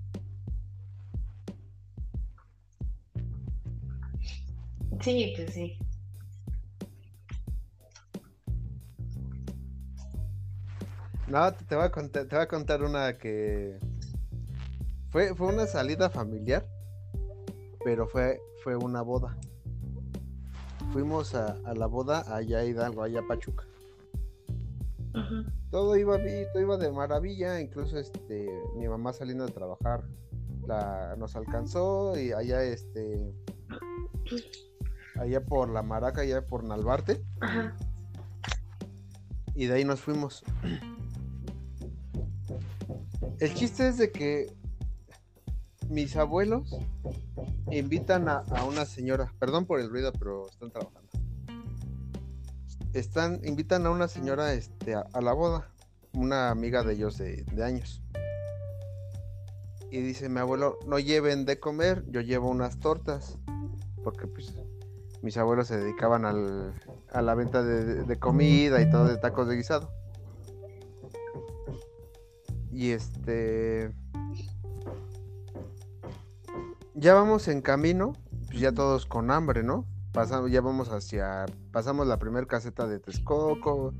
Sí, 5.00 5.32
pues 5.36 5.52
sí. 5.52 5.78
No, 11.26 11.52
te 11.52 11.74
voy 11.74 11.84
a 11.84 11.90
contar, 11.90 12.26
te 12.26 12.36
voy 12.36 12.44
a 12.44 12.48
contar 12.48 12.82
una 12.82 13.16
que 13.18 13.78
fue, 15.10 15.34
fue 15.34 15.48
una 15.48 15.66
salida 15.66 16.10
familiar, 16.10 16.66
pero 17.82 18.06
fue, 18.06 18.40
fue 18.62 18.76
una 18.76 19.02
boda. 19.02 19.36
Fuimos 20.94 21.34
a, 21.34 21.56
la 21.74 21.86
boda 21.86 22.22
allá 22.32 22.60
a 22.60 22.64
Hidalgo, 22.64 23.02
allá 23.02 23.18
a 23.18 23.26
Pachuca. 23.26 23.64
Todo 25.72 25.96
iba 25.96 26.16
bien, 26.18 26.46
todo 26.52 26.62
iba 26.62 26.76
de 26.76 26.88
maravilla, 26.92 27.60
incluso 27.60 27.98
este 27.98 28.48
mi 28.76 28.86
mamá 28.86 29.12
saliendo 29.12 29.44
de 29.44 29.50
trabajar 29.50 30.04
la, 30.68 31.16
nos 31.18 31.34
alcanzó 31.34 32.16
y 32.16 32.30
allá 32.30 32.62
este 32.62 33.34
allá 35.18 35.44
por 35.44 35.68
la 35.68 35.82
Maraca, 35.82 36.20
allá 36.20 36.46
por 36.46 36.62
Nalbarte. 36.62 37.20
Y 39.56 39.66
de 39.66 39.74
ahí 39.74 39.84
nos 39.84 40.00
fuimos. 40.00 40.44
El 43.40 43.52
chiste 43.54 43.88
es 43.88 43.98
de 43.98 44.12
que 44.12 44.54
mis 45.88 46.14
abuelos 46.14 46.78
invitan 47.70 48.28
a, 48.28 48.42
una 48.66 48.84
señora, 48.84 49.32
perdón 49.38 49.66
por 49.66 49.80
el 49.80 49.90
ruido, 49.90 50.12
pero 50.12 50.48
están 50.48 50.70
trabajando. 50.70 51.08
Están, 52.92 53.40
invitan 53.44 53.86
a 53.86 53.90
una 53.90 54.08
señora 54.08 54.52
este, 54.52 54.94
a, 54.94 55.20
la 55.20 55.32
boda, 55.32 55.70
una 56.12 56.50
amiga 56.50 56.82
de 56.82 56.94
ellos 56.94 57.18
de, 57.18 57.44
años. 57.62 58.02
Y 59.90 60.00
dice 60.00 60.28
mi 60.28 60.40
abuelo, 60.40 60.78
no 60.86 60.98
lleven 60.98 61.44
de 61.44 61.58
comer, 61.58 62.04
yo 62.08 62.20
llevo 62.20 62.48
unas 62.48 62.78
tortas. 62.78 63.38
Porque 64.02 64.26
pues 64.26 64.54
mis 65.22 65.36
abuelos 65.38 65.68
se 65.68 65.78
dedicaban 65.78 66.24
al, 66.26 66.74
a 67.10 67.22
la 67.22 67.34
venta 67.34 67.62
de, 67.62 68.18
comida 68.18 68.82
y 68.82 68.90
todo 68.90 69.06
de 69.06 69.16
tacos 69.16 69.48
de 69.48 69.56
guisado. 69.56 69.90
Y 72.70 72.90
este. 72.90 73.94
Ya 76.94 77.14
vamos 77.14 77.48
en 77.48 77.60
camino, 77.60 78.12
pues 78.46 78.60
ya 78.60 78.72
todos 78.72 79.04
con 79.04 79.32
hambre, 79.32 79.64
¿no? 79.64 79.84
Pasamos, 80.12 80.52
ya 80.52 80.60
vamos 80.60 80.90
hacia. 80.90 81.46
Pasamos 81.72 82.06
la 82.06 82.18
primera 82.20 82.46
caseta 82.46 82.86
de 82.86 83.00
Texcoco, 83.00 83.92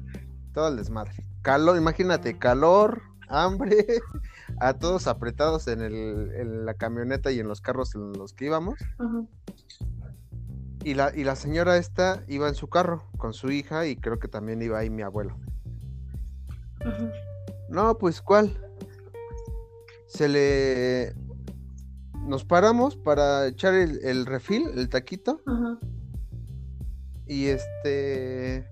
todo 0.53 0.69
el 0.69 0.77
desmadre. 0.77 1.13
Calor, 1.43 1.77
imagínate, 1.77 2.39
calor, 2.39 3.03
hambre, 3.29 3.85
a 4.61 4.75
todos 4.75 5.09
apretados 5.09 5.67
en, 5.67 5.81
el, 5.81 6.33
en 6.37 6.65
la 6.65 6.75
camioneta 6.75 7.33
y 7.33 7.41
en 7.41 7.49
los 7.49 7.61
carros 7.61 7.97
en 7.97 8.13
los 8.13 8.33
que 8.33 8.47
íbamos. 8.47 8.79
Y 10.85 10.95
la, 10.95 11.13
y 11.17 11.25
la 11.25 11.35
señora 11.35 11.77
esta 11.79 12.23
iba 12.29 12.47
en 12.47 12.55
su 12.55 12.69
carro 12.69 13.03
con 13.17 13.35
su 13.35 13.51
hija 13.51 13.87
y 13.87 13.97
creo 13.97 14.21
que 14.21 14.29
también 14.29 14.63
iba 14.63 14.79
ahí 14.79 14.91
mi 14.91 15.03
abuelo. 15.03 15.37
No, 17.69 17.99
pues 17.99 18.23
¿cuál? 18.23 18.57
Se 20.07 20.29
le... 20.29 21.24
Nos 22.27 22.45
paramos 22.45 22.97
para 22.97 23.47
echar 23.47 23.75
el, 23.75 24.27
refil, 24.27 24.69
el 24.75 24.89
taquito. 24.89 25.41
Y 27.27 27.47
este... 27.47 28.69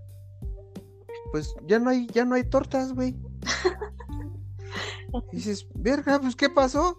Pues 1.31 1.55
ya 1.67 1.79
no 1.79 1.91
hay, 1.91 2.07
ya 2.09 2.25
no 2.25 2.35
hay 2.35 2.45
tortas, 2.45 2.93
güey. 2.93 3.17
y 5.33 5.37
dices, 5.37 5.67
verga, 5.75 6.21
pues 6.21 6.37
¿qué 6.37 6.51
pasó? 6.51 6.99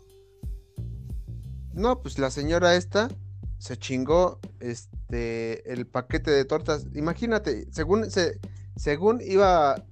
No, 1.74 2.02
pues 2.02 2.18
la 2.18 2.32
señora 2.32 2.76
esta 2.76 3.10
se 3.58 3.78
chingó 3.78 4.39
este 4.60 5.72
el 5.72 5.88
paquete 5.88 6.32
de 6.32 6.46
tortas. 6.46 6.88
Imagínate, 6.94 7.68
según 7.72 8.12
se, 8.12 8.39
según 8.76 9.22
iba 9.22 9.84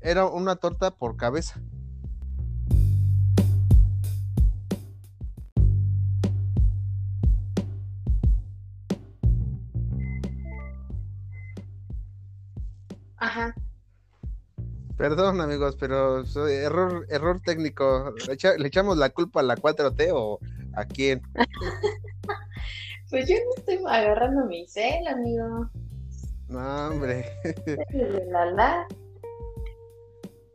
era 0.00 0.26
una 0.26 0.56
torta 0.56 0.94
por 0.94 1.16
cabeza. 1.16 1.60
Perdón, 15.04 15.42
amigos, 15.42 15.76
pero 15.78 16.24
error 16.48 17.04
error 17.10 17.38
técnico. 17.44 18.14
¿Le, 18.26 18.58
¿Le, 18.58 18.68
echamos 18.68 18.96
la 18.96 19.10
culpa 19.10 19.40
a 19.40 19.42
la 19.42 19.54
4T 19.54 20.10
o 20.14 20.38
a 20.74 20.86
quién? 20.86 21.20
Pues 23.10 23.28
yo 23.28 23.34
no 23.34 23.50
estoy 23.58 23.78
agarrando 23.86 24.46
mi 24.46 24.66
cel, 24.66 25.06
amigo. 25.06 25.70
No, 26.48 26.88
hombre. 26.88 27.26
La 28.30 28.46
la. 28.46 28.86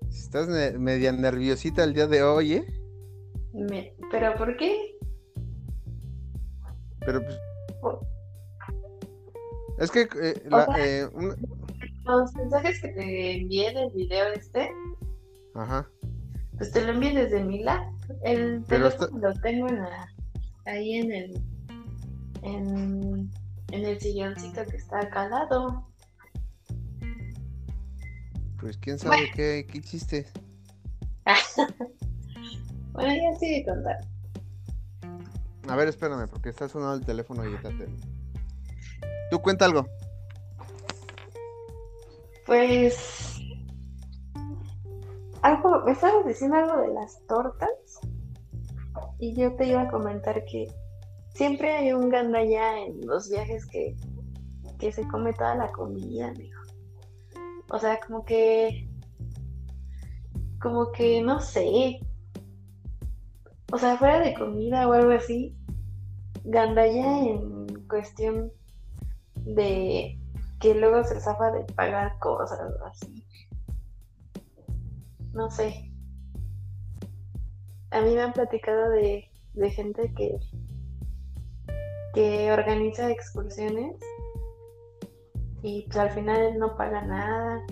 Estás 0.10 0.48
media 0.80 1.12
nerviosita 1.12 1.84
el 1.84 1.94
día 1.94 2.08
de 2.08 2.24
hoy, 2.24 2.54
¿eh? 2.54 2.66
¿Pero 4.12 4.36
por 4.36 4.58
qué? 4.58 4.98
Pero 7.06 7.22
pues... 7.22 7.38
Es 9.78 9.92
que... 9.92 10.02
Eh, 10.02 10.44
eh, 10.80 11.08
los 12.18 12.34
mensajes 12.36 12.82
que 12.82 12.90
te 12.90 13.42
envié 13.42 13.74
del 13.74 13.92
video 13.92 14.34
este... 14.34 14.72
Ajá. 15.56 15.90
Pues 16.58 16.72
te 16.72 16.82
lo 16.82 16.92
envié 16.92 17.14
desde 17.14 17.44
mi 17.44 17.64
lab. 17.64 17.82
El 18.24 18.64
teléfono 18.66 19.18
lo 19.20 19.34
tengo 19.42 19.68
ahí 20.66 20.96
en 20.96 21.12
el 21.12 21.42
en, 22.42 23.32
el 23.72 24.00
silloncito 24.00 24.66
que 24.66 24.78
está 24.78 25.00
acá 25.00 25.24
al 25.24 25.32
lado. 25.32 25.88
Pues 28.60 28.78
quién 28.78 29.00
sabe 29.00 29.32
qué, 29.36 29.66
qué 29.70 29.78
hiciste. 29.78 30.28
bueno, 32.92 33.14
ya 33.14 33.40
sigue 33.40 33.66
contar. 33.66 33.98
A 35.68 35.76
ver, 35.76 35.88
espérame, 35.88 36.28
porque 36.28 36.50
está 36.50 36.68
sonando 36.68 36.96
el 36.96 37.06
teléfono 37.06 37.48
y 37.50 37.54
está. 37.54 37.70
¿Tú 39.30 39.40
cuenta 39.40 39.66
algo? 39.66 39.88
Pues. 42.50 43.40
Algo, 45.44 45.84
me 45.86 45.92
estabas 45.92 46.26
diciendo 46.26 46.58
algo 46.58 46.82
de 46.82 46.94
las 46.96 47.24
tortas. 47.28 47.70
Y 49.20 49.36
yo 49.36 49.56
te 49.56 49.68
iba 49.68 49.84
a 49.84 49.92
comentar 49.92 50.44
que 50.46 50.66
siempre 51.36 51.72
hay 51.72 51.94
un 51.94 52.10
gandalla 52.10 52.80
en 52.80 53.06
los 53.06 53.30
viajes 53.30 53.68
que, 53.68 53.96
que 54.80 54.92
se 54.92 55.08
come 55.10 55.32
toda 55.34 55.54
la 55.58 55.72
comida, 55.72 56.30
amigo. 56.30 56.60
O 57.70 57.78
sea, 57.78 58.00
como 58.00 58.26
que, 58.26 58.90
como 60.60 60.92
que, 60.92 61.22
no 61.22 61.40
sé. 61.42 62.00
O 63.72 63.78
sea, 63.78 63.96
fuera 63.98 64.22
de 64.22 64.34
comida 64.34 64.88
o 64.88 64.94
algo 64.94 65.12
así, 65.12 65.56
Gandaya 66.46 67.20
en 67.20 67.68
cuestión 67.88 68.52
de 69.36 70.19
que 70.60 70.76
luego 70.76 71.04
se 71.04 71.20
zafa 71.20 71.52
de 71.52 71.64
pagar 71.74 72.18
cosas 72.20 72.60
así. 72.86 73.26
No 75.34 75.50
sé. 75.50 75.92
A 77.92 78.02
mí 78.02 78.14
me 78.14 78.22
han 78.22 78.34
platicado 78.34 78.90
de, 78.90 79.30
de 79.54 79.70
gente 79.72 80.14
que, 80.16 80.38
que 82.14 82.52
organiza 82.52 83.10
excursiones 83.10 83.98
y 85.62 85.84
pues 85.84 85.98
al 85.98 86.12
final 86.12 86.58
no 86.58 86.76
paga 86.76 87.02
nada. 87.02 87.66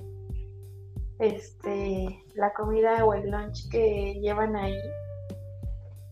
Este, 1.19 2.23
la 2.35 2.53
comida 2.53 3.03
o 3.03 3.13
el 3.13 3.31
lunch 3.31 3.69
que 3.69 4.19
llevan 4.21 4.55
ahí, 4.55 4.77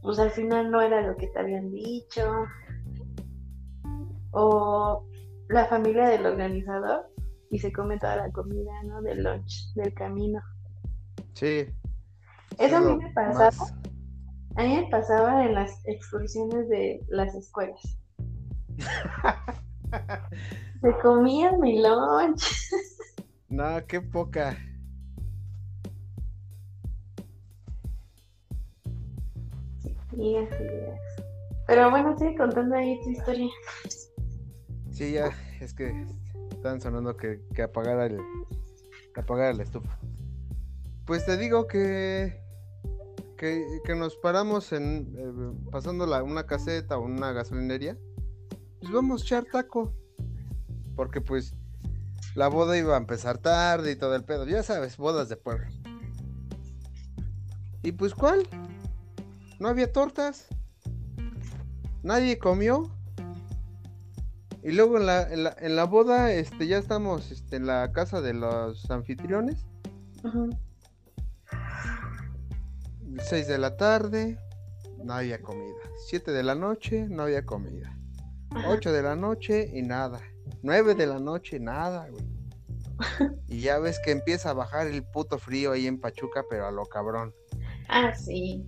pues 0.01 0.17
al 0.17 0.31
final 0.31 0.71
no 0.71 0.81
era 0.81 1.01
lo 1.01 1.15
que 1.15 1.27
te 1.27 1.39
habían 1.39 1.71
dicho. 1.71 2.45
O 4.31 5.05
la 5.49 5.65
familia 5.65 6.07
del 6.07 6.25
organizador 6.25 7.07
y 7.51 7.59
se 7.59 7.71
come 7.71 7.99
toda 7.99 8.15
la 8.17 8.31
comida, 8.31 8.71
¿no? 8.83 9.01
Del 9.01 9.23
lunch, 9.23 9.73
del 9.75 9.93
camino. 9.93 10.41
Sí. 11.33 11.65
Eso 12.57 12.77
a 12.77 12.81
mí 12.81 12.97
me 12.97 13.11
pasaba. 13.11 13.67
A 14.57 14.63
mí 14.63 14.77
me 14.77 14.89
pasaba 14.89 15.45
en 15.45 15.53
las 15.53 15.85
excursiones 15.85 16.69
de 16.69 17.01
las 17.09 17.35
escuelas. 17.35 17.99
se 20.81 20.91
comían 21.01 21.59
mi 21.59 21.81
lunch. 21.81 22.41
no, 23.49 23.85
qué 23.87 24.01
poca. 24.01 24.57
Sí, 30.11 30.37
así 30.37 30.63
es. 30.63 31.25
Pero 31.67 31.89
bueno, 31.89 32.17
sigue 32.17 32.37
contando 32.37 32.75
ahí 32.75 32.99
tu 33.03 33.09
historia. 33.09 33.49
Sí, 34.95 35.11
ya, 35.11 35.29
es 35.59 35.73
que 35.73 36.05
estaban 36.51 36.79
sonando 36.79 37.17
que, 37.17 37.41
que 37.53 37.63
apagara 37.63 38.05
el. 38.05 38.17
Que 39.13 39.19
apagara 39.19 39.51
la 39.51 39.63
estufa. 39.63 39.99
Pues 41.05 41.25
te 41.25 41.35
digo 41.35 41.67
que. 41.67 42.41
Que, 43.37 43.81
que 43.83 43.95
nos 43.95 44.15
paramos 44.15 44.71
en. 44.71 45.13
Eh, 45.17 45.67
pasando 45.69 46.05
la, 46.05 46.23
una 46.23 46.45
caseta 46.45 46.97
o 46.97 47.03
una 47.03 47.33
gasolinería. 47.33 47.97
Pues 48.79 48.93
vamos 48.93 49.21
a 49.21 49.25
echar 49.25 49.45
taco. 49.51 49.93
Porque 50.95 51.19
pues. 51.19 51.53
La 52.33 52.47
boda 52.47 52.77
iba 52.77 52.95
a 52.95 52.97
empezar 52.97 53.37
tarde 53.37 53.91
y 53.91 53.95
todo 53.97 54.15
el 54.15 54.23
pedo. 54.23 54.47
Ya 54.47 54.63
sabes, 54.63 54.95
bodas 54.95 55.27
de 55.27 55.35
pueblo. 55.35 55.67
¿Y 57.83 57.91
pues 57.91 58.15
cuál? 58.15 58.47
No 59.59 59.67
había 59.67 59.91
tortas. 59.91 60.47
Nadie 62.01 62.39
comió. 62.39 62.94
Y 64.65 64.71
luego 64.71 64.97
en 64.97 65.05
la, 65.05 65.31
en 65.31 65.43
la, 65.43 65.55
en 65.59 65.75
la 65.75 65.83
boda, 65.83 66.33
este, 66.33 66.65
ya 66.65 66.79
estamos 66.79 67.31
este, 67.31 67.57
en 67.57 67.67
la 67.67 67.91
casa 67.91 68.19
de 68.19 68.33
los 68.33 68.89
anfitriones. 68.89 69.63
Ujú. 70.23 70.49
6 73.19 73.47
de 73.47 73.59
la 73.59 73.77
tarde, 73.77 74.39
no 75.03 75.13
había 75.13 75.39
comida. 75.39 75.75
7 76.07 76.31
de 76.31 76.41
la 76.41 76.55
noche, 76.55 77.07
no 77.07 77.21
había 77.21 77.45
comida. 77.45 77.95
Ajá. 78.55 78.69
8 78.69 78.91
de 78.91 79.03
la 79.03 79.15
noche 79.15 79.69
y 79.71 79.83
nada. 79.83 80.19
9 80.63 80.95
de 80.95 81.05
la 81.05 81.19
noche, 81.19 81.59
nada, 81.59 82.09
güey. 82.09 82.25
Y 83.47 83.59
ya 83.59 83.77
ves 83.77 83.99
que 84.03 84.09
empieza 84.09 84.49
a 84.49 84.53
bajar 84.53 84.87
el 84.87 85.03
puto 85.03 85.37
frío 85.37 85.73
ahí 85.73 85.85
en 85.85 86.01
Pachuca, 86.01 86.43
pero 86.49 86.65
a 86.65 86.71
lo 86.71 86.87
cabrón. 86.87 87.35
Ah, 87.87 88.15
sí. 88.15 88.65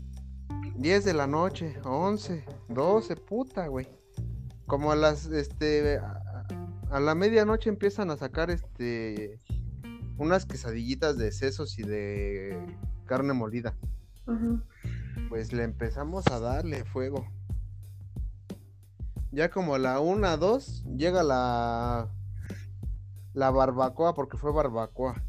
10 0.76 1.06
de 1.06 1.14
la 1.16 1.26
noche, 1.26 1.76
11, 1.84 2.46
12, 2.70 3.16
puta, 3.16 3.66
güey. 3.66 3.97
Como 4.68 4.92
a 4.92 4.96
las, 4.96 5.26
este, 5.28 5.98
a, 5.98 6.46
a 6.92 7.00
la 7.00 7.16
medianoche 7.16 7.70
empiezan 7.70 8.12
a 8.12 8.18
sacar, 8.18 8.52
este, 8.52 9.40
unas 10.18 10.46
quesadillitas 10.46 11.18
de 11.18 11.32
sesos 11.32 11.78
y 11.80 11.84
de 11.84 12.58
carne 13.06 13.34
molida. 13.34 13.76
Pues 15.30 15.54
le 15.54 15.64
empezamos 15.64 16.28
a 16.28 16.40
darle 16.40 16.84
fuego. 16.86 17.28
Ya 19.32 19.50
como 19.50 19.76
a 19.76 19.80
la 19.80 20.00
1, 20.00 20.38
2, 20.38 20.86
llega 20.96 21.24
la, 21.24 22.10
la 23.34 23.52
barbacoa, 23.52 24.14
porque 24.14 24.38
fue 24.38 24.52
barbacoa. 24.52 25.24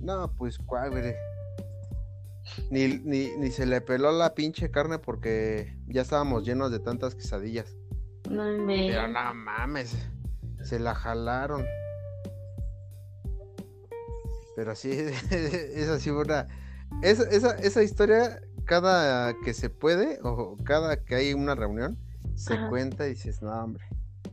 No, 0.00 0.32
pues 0.36 0.58
güey. 0.58 1.14
Ni, 2.70 2.98
ni, 2.98 3.36
ni 3.38 3.50
se 3.50 3.66
le 3.66 3.80
peló 3.80 4.10
la 4.12 4.34
pinche 4.34 4.70
carne 4.70 4.98
porque 4.98 5.78
ya 5.86 6.02
estábamos 6.02 6.44
llenos 6.44 6.70
de 6.70 6.80
tantas 6.80 7.14
quesadillas. 7.14 7.76
No 8.32 8.44
me. 8.64 8.86
Pero 8.88 9.08
no 9.08 9.34
mames, 9.34 9.94
se 10.62 10.78
la 10.78 10.94
jalaron. 10.94 11.64
Pero 14.56 14.74
sí, 14.74 14.90
es 15.30 15.88
así 15.88 16.10
una... 16.10 16.46
Esa, 17.02 17.24
esa, 17.30 17.54
esa 17.56 17.82
historia, 17.82 18.40
cada 18.64 19.34
que 19.44 19.54
se 19.54 19.70
puede, 19.70 20.18
o 20.22 20.56
cada 20.64 21.02
que 21.04 21.14
hay 21.14 21.34
una 21.34 21.54
reunión, 21.54 21.98
se 22.34 22.54
Ajá. 22.54 22.68
cuenta 22.68 23.06
y 23.06 23.10
dices, 23.10 23.42
no, 23.42 23.50
hombre. 23.52 23.84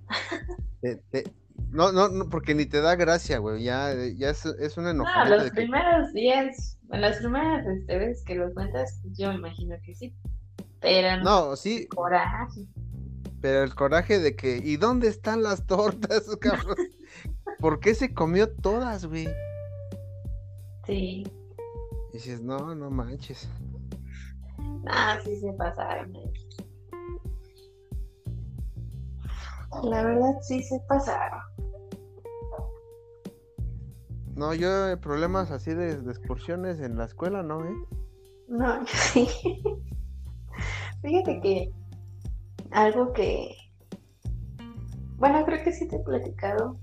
Te- 0.81 0.97
te- 1.11 1.31
No, 1.71 1.91
no, 1.91 2.07
no, 2.09 2.29
porque 2.29 2.55
ni 2.55 2.65
te 2.65 2.81
da 2.81 2.95
gracia, 2.95 3.37
güey. 3.39 3.63
Ya, 3.63 3.93
ya 4.15 4.29
es, 4.29 4.45
es 4.45 4.77
un 4.77 4.85
No, 4.85 4.91
enojamiento 4.91 5.35
los 5.35 5.43
de 5.45 5.51
que 5.51 5.55
primeros 5.57 6.13
días, 6.13 6.77
las 6.89 7.17
primeras 7.17 7.65
este, 7.67 7.97
veces 7.97 8.23
que 8.23 8.35
lo 8.35 8.53
cuentas, 8.53 9.01
yo 9.17 9.29
me 9.29 9.35
imagino 9.39 9.75
que 9.83 9.93
sí. 9.95 10.15
Pero 10.81 11.17
no, 11.17 11.49
No, 11.49 11.55
sí, 11.57 11.87
coraje. 11.87 12.65
Pero 13.41 13.63
el 13.63 13.75
coraje 13.75 14.19
de 14.19 14.35
que, 14.35 14.57
¿y 14.57 14.77
dónde 14.77 15.07
están 15.07 15.43
las 15.43 15.65
tortas, 15.65 16.23
cabrón? 16.41 16.77
¿Por 17.59 17.79
qué 17.79 17.95
se 17.95 18.13
comió 18.13 18.49
todas, 18.49 19.05
güey? 19.05 19.27
Sí. 20.85 21.23
Y 22.09 22.13
dices, 22.13 22.41
no, 22.41 22.73
no 22.75 22.89
manches. 22.89 23.49
Ah, 24.87 25.19
sí 25.23 25.35
se 25.37 25.51
pasaron. 25.53 26.13
La 29.83 30.03
verdad 30.03 30.33
sí 30.41 30.63
se 30.63 30.79
pasaron. 30.87 31.39
No, 34.35 34.53
yo 34.53 34.99
problemas 35.01 35.51
así 35.51 35.73
de, 35.73 35.97
de 35.97 36.11
excursiones 36.11 36.79
en 36.79 36.97
la 36.97 37.05
escuela, 37.05 37.43
¿no, 37.43 37.63
eh? 37.65 37.75
No, 38.47 38.85
sí. 38.87 39.27
Fíjate 41.01 41.39
que 41.41 41.71
algo 42.71 43.13
que, 43.13 43.55
bueno, 45.17 45.45
creo 45.45 45.63
que 45.63 45.71
sí 45.71 45.87
te 45.87 45.97
he 45.97 45.99
platicado, 45.99 46.77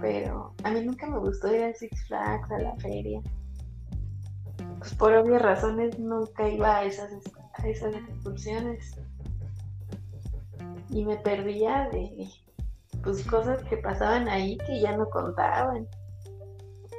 pero 0.00 0.54
a 0.64 0.70
mí 0.70 0.80
nunca 0.82 1.06
me 1.06 1.18
gustó 1.18 1.54
ir 1.54 1.64
a 1.64 1.74
Six 1.74 2.06
Flags, 2.08 2.50
a 2.50 2.58
la 2.58 2.76
feria. 2.76 3.20
Pues 4.78 4.94
por 4.94 5.12
obvias 5.14 5.42
razones 5.42 5.98
nunca 5.98 6.48
iba 6.48 6.78
a 6.78 6.84
esas, 6.84 7.10
a 7.54 7.66
esas 7.66 7.94
excursiones. 7.94 8.96
Y 10.90 11.04
me 11.04 11.16
perdía 11.16 11.88
de 11.90 12.28
pues 13.02 13.24
cosas 13.26 13.62
que 13.64 13.76
pasaban 13.78 14.28
ahí 14.28 14.56
que 14.58 14.80
ya 14.80 14.96
no 14.96 15.08
contaban. 15.10 15.86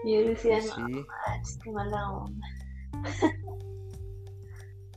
Y 0.03 0.15
yo 0.15 0.29
decía, 0.29 0.59
no, 0.59 0.75
Sí. 0.75 1.05
manches, 1.27 1.59
qué 1.63 1.71
mala 1.71 2.09
onda. 2.11 2.47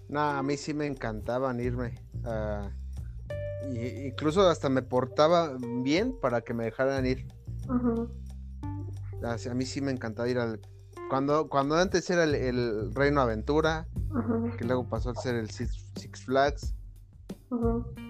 No, 0.08 0.18
a 0.22 0.42
mí 0.42 0.56
sí 0.56 0.74
me 0.74 0.86
encantaban 0.86 1.60
irme. 1.60 1.94
ah, 2.24 2.68
y, 3.72 4.06
incluso 4.06 4.48
hasta 4.48 4.68
me 4.68 4.82
portaba 4.82 5.56
bien 5.82 6.16
para 6.20 6.40
que 6.40 6.54
me 6.54 6.64
dejaran 6.64 7.06
ir. 7.06 7.26
Así, 9.22 9.48
A 9.48 9.54
mí 9.54 9.64
sí 9.66 9.80
me 9.80 9.90
encantaba 9.90 10.28
ir 10.28 10.38
al... 10.38 10.60
Cuando, 11.08 11.48
cuando 11.48 11.74
antes 11.76 12.08
era 12.08 12.24
el, 12.24 12.34
el 12.34 12.94
Reino 12.94 13.20
Aventura, 13.20 13.86
que 14.56 14.64
luego 14.64 14.88
pasó 14.88 15.10
a 15.10 15.14
ser 15.14 15.34
el 15.34 15.50
Six, 15.50 15.92
Six 15.96 16.24
Flags. 16.24 16.74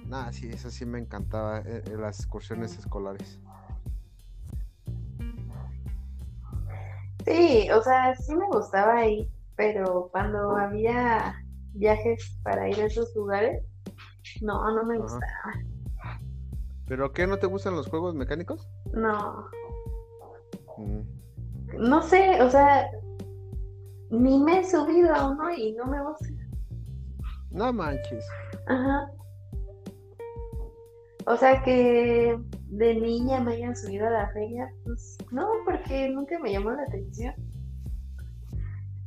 Nada, 0.07 0.32
sí, 0.32 0.51
eso 0.53 0.70
sí 0.70 0.84
me 0.84 0.98
encantaba, 0.98 1.61
eh, 1.61 1.82
eh, 1.86 1.96
las 1.98 2.18
excursiones 2.18 2.76
escolares. 2.78 3.38
Sí, 7.24 7.70
o 7.70 7.82
sea, 7.82 8.14
sí 8.16 8.34
me 8.34 8.46
gustaba 8.48 8.96
ahí, 8.96 9.30
pero 9.57 10.09
cuando 10.11 10.57
había 10.57 11.34
viajes 11.74 12.38
para 12.42 12.68
ir 12.68 12.80
a 12.80 12.86
esos 12.86 13.14
lugares, 13.14 13.62
no, 14.43 14.75
no 14.75 14.85
me 14.85 14.95
Ajá. 14.97 15.03
gustaba. 15.03 16.21
¿Pero 16.87 17.12
qué? 17.12 17.27
¿No 17.27 17.39
te 17.39 17.47
gustan 17.47 17.77
los 17.77 17.87
juegos 17.89 18.14
mecánicos? 18.14 18.68
No, 18.93 19.47
Mm. 20.79 21.03
no 21.79 22.03
sé, 22.03 22.43
o 22.43 22.51
sea, 22.51 22.91
ni 24.11 24.39
me 24.43 24.61
he 24.61 24.64
subido 24.68 25.14
a 25.14 25.31
uno 25.31 25.51
y 25.55 25.73
no 25.73 25.85
me 25.87 26.03
gusta. 26.03 26.27
No 27.51 27.73
manches. 27.73 28.25
Ajá. 28.66 29.11
O 31.27 31.37
sea 31.37 31.62
que 31.62 32.37
de 32.71 32.95
niña 32.95 33.41
me 33.41 33.53
hayan 33.53 33.77
subido 33.77 34.07
a 34.07 34.11
la 34.11 34.31
feria, 34.31 34.73
pues 34.85 35.18
no, 35.31 35.47
porque 35.64 36.09
nunca 36.09 36.39
me 36.39 36.53
llamó 36.53 36.71
la 36.73 36.83
atención. 36.85 37.35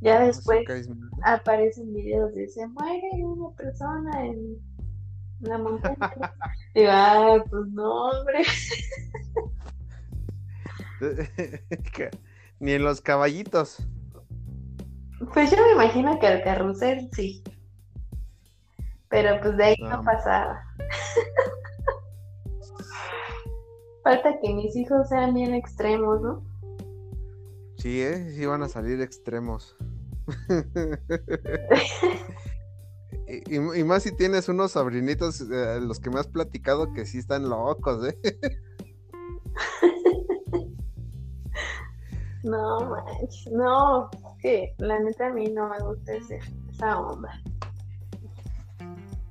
Ya 0.02 0.20
después 0.24 0.66
aparecen 1.24 1.94
videos 1.94 2.34
de 2.36 2.48
se 2.50 2.68
muere 2.68 3.10
una 3.26 3.50
persona 3.56 4.26
en 4.26 4.58
la 5.44 5.58
montaña. 5.58 6.34
y 6.74 6.84
va, 6.84 7.36
ah, 7.36 7.44
pues 7.50 7.68
no, 7.68 8.10
hombre. 8.10 8.44
Ni 12.60 12.74
en 12.74 12.84
los 12.84 13.02
caballitos. 13.02 13.86
Pues 15.34 15.52
yo 15.52 15.58
me 15.58 15.74
imagino 15.74 16.20
que 16.20 16.28
el 16.28 16.44
carrusel 16.44 17.10
sí. 17.14 17.44
Pero 19.10 19.40
pues 19.42 19.58
de 19.58 19.64
ahí 19.64 19.76
no 19.80 20.04
pasaba. 20.04 20.62
Falta 24.04 24.40
que 24.42 24.54
mis 24.54 24.76
hijos 24.76 25.08
sean 25.08 25.34
bien 25.34 25.54
extremos, 25.54 26.22
¿no? 26.22 26.44
Sí, 27.78 28.02
¿eh? 28.02 28.32
Sí 28.32 28.46
van 28.46 28.64
a 28.64 28.70
salir 28.70 29.02
extremos. 29.02 29.78
y, 33.48 33.84
más 33.84 34.04
si 34.04 34.16
tienes 34.16 34.50
unos 34.50 34.74
sobrinitos, 34.74 35.42
eh, 35.42 35.80
los 35.82 36.00
que 36.00 36.10
me 36.10 36.20
has 36.20 36.28
platicado, 36.28 36.94
que 36.94 37.06
sí 37.06 37.20
están 37.20 37.50
locos, 37.50 38.08
¿eh? 38.08 38.18
no, 42.44 42.80
manches, 42.90 43.52
no, 43.52 44.10
que 44.42 44.74
la 44.78 45.00
neta 45.00 45.28
a 45.28 45.34
mí 45.34 45.48
no 45.48 45.70
me 45.70 45.80
gusta 45.80 46.14
esa 46.14 47.00
onda. 47.00 47.42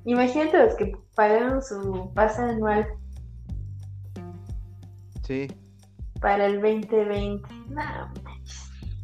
Imagínate 0.05 0.57
los 0.65 0.75
que 0.75 0.97
pagaron 1.15 1.61
su 1.61 2.11
pase 2.13 2.41
anual 2.41 2.87
Sí. 5.23 5.47
Para 6.19 6.45
el 6.45 6.61
2020. 6.61 7.47
No, 7.69 8.13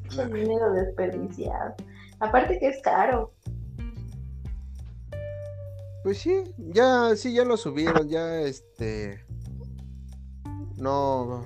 qué 0.09 0.25
dinero 0.25 0.73
desperdiciado. 0.73 1.75
Aparte 2.19 2.59
que 2.59 2.67
es 2.67 2.81
caro. 2.81 3.33
Pues 6.03 6.19
sí, 6.19 6.43
ya, 6.57 7.15
sí, 7.15 7.33
ya 7.33 7.43
lo 7.43 7.57
subieron, 7.57 8.07
ya 8.09 8.41
este. 8.41 9.25
No. 10.77 11.43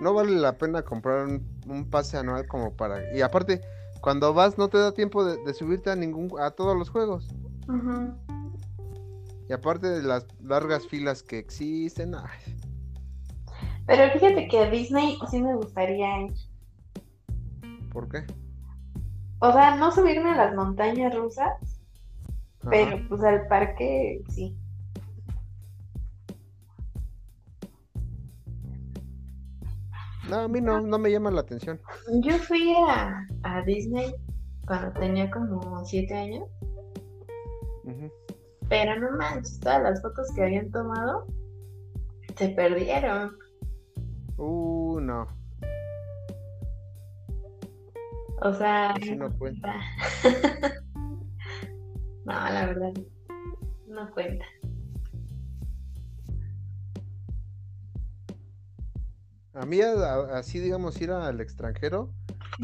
No 0.00 0.12
vale 0.12 0.32
la 0.32 0.58
pena 0.58 0.82
comprar 0.82 1.26
un, 1.26 1.88
pase 1.90 2.18
anual 2.18 2.46
como 2.46 2.76
para. 2.76 3.16
Y 3.16 3.22
aparte, 3.22 3.62
cuando 4.02 4.34
vas 4.34 4.58
no 4.58 4.68
te 4.68 4.78
da 4.78 4.92
tiempo 4.92 5.24
de, 5.24 5.54
subirte 5.54 5.90
a 5.90 5.96
ningún 5.96 6.30
a 6.38 6.50
todos 6.50 6.76
los 6.76 6.90
juegos. 6.90 7.28
Y 9.48 9.52
aparte 9.52 9.88
de 9.88 10.02
las 10.02 10.26
largas 10.42 10.86
filas 10.86 11.22
que 11.22 11.38
existen, 11.38 12.14
ay, 12.14 12.56
pero 13.86 14.10
fíjate 14.12 14.48
que 14.48 14.58
a 14.58 14.70
Disney 14.70 15.16
sí 15.30 15.40
me 15.40 15.54
gustaría 15.54 16.22
ir. 16.22 16.34
¿Por 17.92 18.08
qué? 18.08 18.24
O 19.38 19.52
sea, 19.52 19.76
no 19.76 19.92
subirme 19.92 20.30
a 20.30 20.36
las 20.36 20.54
montañas 20.56 21.14
rusas, 21.14 21.75
pero 22.70 22.98
pues 23.08 23.22
al 23.22 23.46
parque 23.48 24.22
sí. 24.28 24.56
No, 30.28 30.40
a 30.40 30.48
mí 30.48 30.60
no, 30.60 30.80
no 30.80 30.98
me 30.98 31.10
llama 31.10 31.30
la 31.30 31.42
atención. 31.42 31.80
Yo 32.20 32.36
fui 32.38 32.74
a, 32.88 33.26
a 33.44 33.62
Disney 33.62 34.14
cuando 34.66 34.92
tenía 34.98 35.30
como 35.30 35.84
siete 35.84 36.14
años. 36.14 36.44
Pero 38.68 38.98
no 38.98 39.16
manches, 39.16 39.60
todas 39.60 39.82
las 39.82 40.02
fotos 40.02 40.26
que 40.34 40.42
habían 40.42 40.70
tomado 40.72 41.26
se 42.36 42.48
perdieron. 42.48 43.36
Uh, 44.36 44.98
no. 45.00 45.28
O 48.42 48.52
sea. 48.52 48.94
no 49.16 49.32
cuenta. 49.38 49.74
no, 52.26 52.32
la 52.32 52.66
verdad, 52.66 52.92
no 53.86 54.10
cuenta. 54.12 54.44
A 59.54 59.64
mí, 59.64 59.80
así 59.80 60.58
digamos, 60.58 61.00
ir 61.00 61.12
al 61.12 61.40
extranjero 61.40 62.12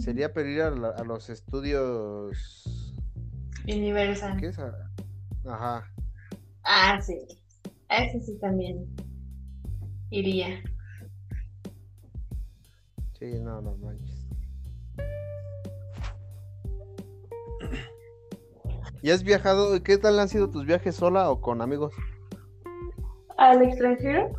sería 0.00 0.32
pedir 0.32 0.62
a, 0.62 0.68
a 0.68 1.04
los 1.04 1.30
estudios. 1.30 2.92
Universal. 3.64 4.36
¿Qué 4.38 4.48
es? 4.48 4.58
Ajá. 4.58 5.90
Ah, 6.64 7.00
sí. 7.00 7.18
A 7.88 8.04
ese 8.04 8.20
sí 8.20 8.38
también 8.40 8.86
iría. 10.10 10.60
Sí, 13.18 13.38
no, 13.40 13.62
no 13.62 13.76
manches. 13.76 14.21
¿Y 19.02 19.10
has 19.10 19.24
viajado? 19.24 19.82
¿Qué 19.82 19.98
tal 19.98 20.20
han 20.20 20.28
sido 20.28 20.48
tus 20.48 20.64
viajes 20.64 20.94
sola 20.94 21.28
o 21.28 21.40
con 21.40 21.60
amigos? 21.60 21.92
¿Al 23.36 23.60
extranjero? 23.62 24.30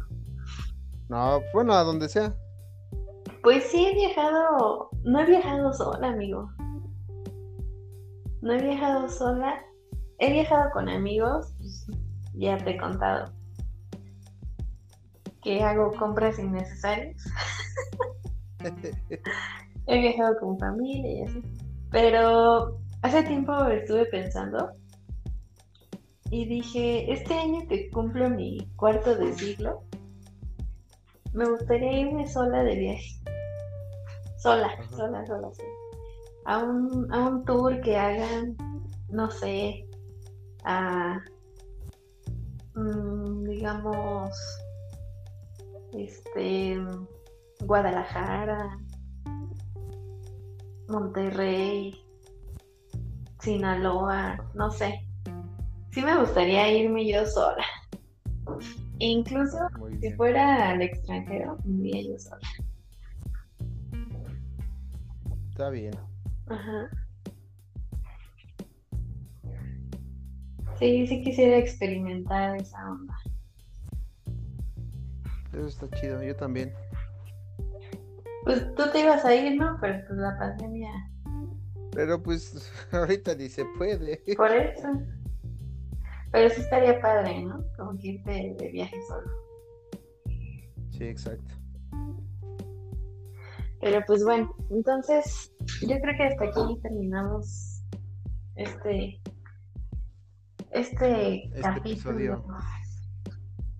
No, 1.09 1.41
bueno, 1.53 1.73
a 1.73 1.83
donde 1.83 2.07
sea. 2.07 2.33
Pues 3.43 3.65
sí 3.65 3.85
he 3.85 3.93
viajado, 3.93 4.89
no 5.03 5.19
he 5.19 5.25
viajado 5.25 5.73
sola, 5.73 6.07
amigo. 6.07 6.49
No 8.41 8.53
he 8.53 8.61
viajado 8.61 9.09
sola. 9.09 9.61
He 10.19 10.31
viajado 10.31 10.69
con 10.71 10.87
amigos, 10.87 11.53
pues, 11.57 11.85
ya 12.35 12.57
te 12.57 12.71
he 12.71 12.77
contado. 12.77 13.33
Que 15.41 15.61
hago 15.61 15.91
compras 15.99 16.39
innecesarias. 16.39 17.21
He 19.87 19.99
viajado 19.99 20.39
con 20.39 20.57
familia 20.57 21.11
y 21.11 21.21
así. 21.23 21.43
Pero 21.91 22.79
hace 23.03 23.21
tiempo 23.23 23.53
estuve 23.65 24.05
pensando 24.05 24.71
y 26.31 26.45
dije, 26.45 27.11
este 27.13 27.33
año 27.35 27.67
que 27.67 27.91
cumplo 27.91 28.29
mi 28.29 28.67
cuarto 28.75 29.15
de 29.15 29.33
siglo, 29.33 29.83
me 31.33 31.47
gustaría 31.47 31.99
irme 31.99 32.27
sola 32.27 32.63
de 32.63 32.75
viaje. 32.75 33.21
Sola, 34.37 34.69
sola, 34.89 35.25
sola, 35.27 35.53
sola. 35.53 35.69
A 36.45 36.57
un, 36.63 37.13
a 37.13 37.27
un 37.27 37.45
tour 37.45 37.79
que 37.81 37.95
hagan, 37.95 38.55
no 39.09 39.29
sé, 39.29 39.87
a, 40.63 41.21
mm, 42.75 43.43
digamos, 43.43 44.31
este, 45.93 46.81
Guadalajara, 47.65 48.77
Monterrey, 50.87 52.02
Sinaloa, 53.43 54.37
no 54.53 54.71
sé. 54.71 55.05
Sí 55.91 56.01
me 56.01 56.17
gustaría 56.17 56.71
irme 56.71 57.05
yo 57.05 57.25
sola. 57.25 57.65
incluso 58.99 59.57
si 59.99 60.13
fuera 60.13 60.69
al 60.69 60.81
extranjero, 60.81 61.57
iría 61.65 62.13
yo 62.13 62.19
sola. 62.19 62.47
Está 65.49 65.69
bien. 65.69 65.93
Ajá. 66.47 66.89
Sí, 70.79 71.05
sí 71.07 71.21
quisiera 71.21 71.57
experimentar 71.57 72.55
esa 72.55 72.91
onda. 72.91 73.15
Eso 75.51 75.67
está 75.67 75.89
chido, 75.99 76.23
yo 76.23 76.35
también. 76.35 76.73
Pues 78.45 78.73
tú 78.75 78.83
te 78.91 79.01
ibas 79.01 79.25
a 79.25 79.35
ir, 79.35 79.59
¿no? 79.59 79.77
Pero 79.81 80.01
pues 80.07 80.17
la 80.17 80.37
pandemia. 80.39 81.12
Pero 81.93 82.21
pues 82.21 82.71
ahorita 82.91 83.35
ni 83.35 83.49
se 83.49 83.65
puede. 83.77 84.21
Por 84.35 84.51
eso. 84.51 84.87
Pero 86.31 86.49
sí 86.49 86.61
estaría 86.61 86.99
padre, 86.99 87.43
¿no? 87.43 87.63
Como 87.77 87.97
que 87.99 88.07
irte 88.07 88.55
de 88.57 88.71
viaje 88.71 88.97
solo. 89.07 89.29
Sí, 90.91 91.03
exacto. 91.03 91.55
Pero 93.81 94.01
pues 94.07 94.23
bueno, 94.23 94.55
entonces 94.71 95.53
yo 95.81 95.99
creo 95.99 96.17
que 96.17 96.23
hasta 96.23 96.45
aquí 96.45 96.79
terminamos 96.81 97.83
este 98.55 99.19
este, 100.73 101.45
este 101.45 101.61
capítulo. 101.61 102.45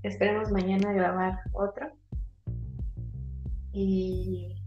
Esperemos 0.04 0.52
mañana 0.52 0.94
grabar 0.94 1.40
otro. 1.54 1.88
Y, 3.72 4.63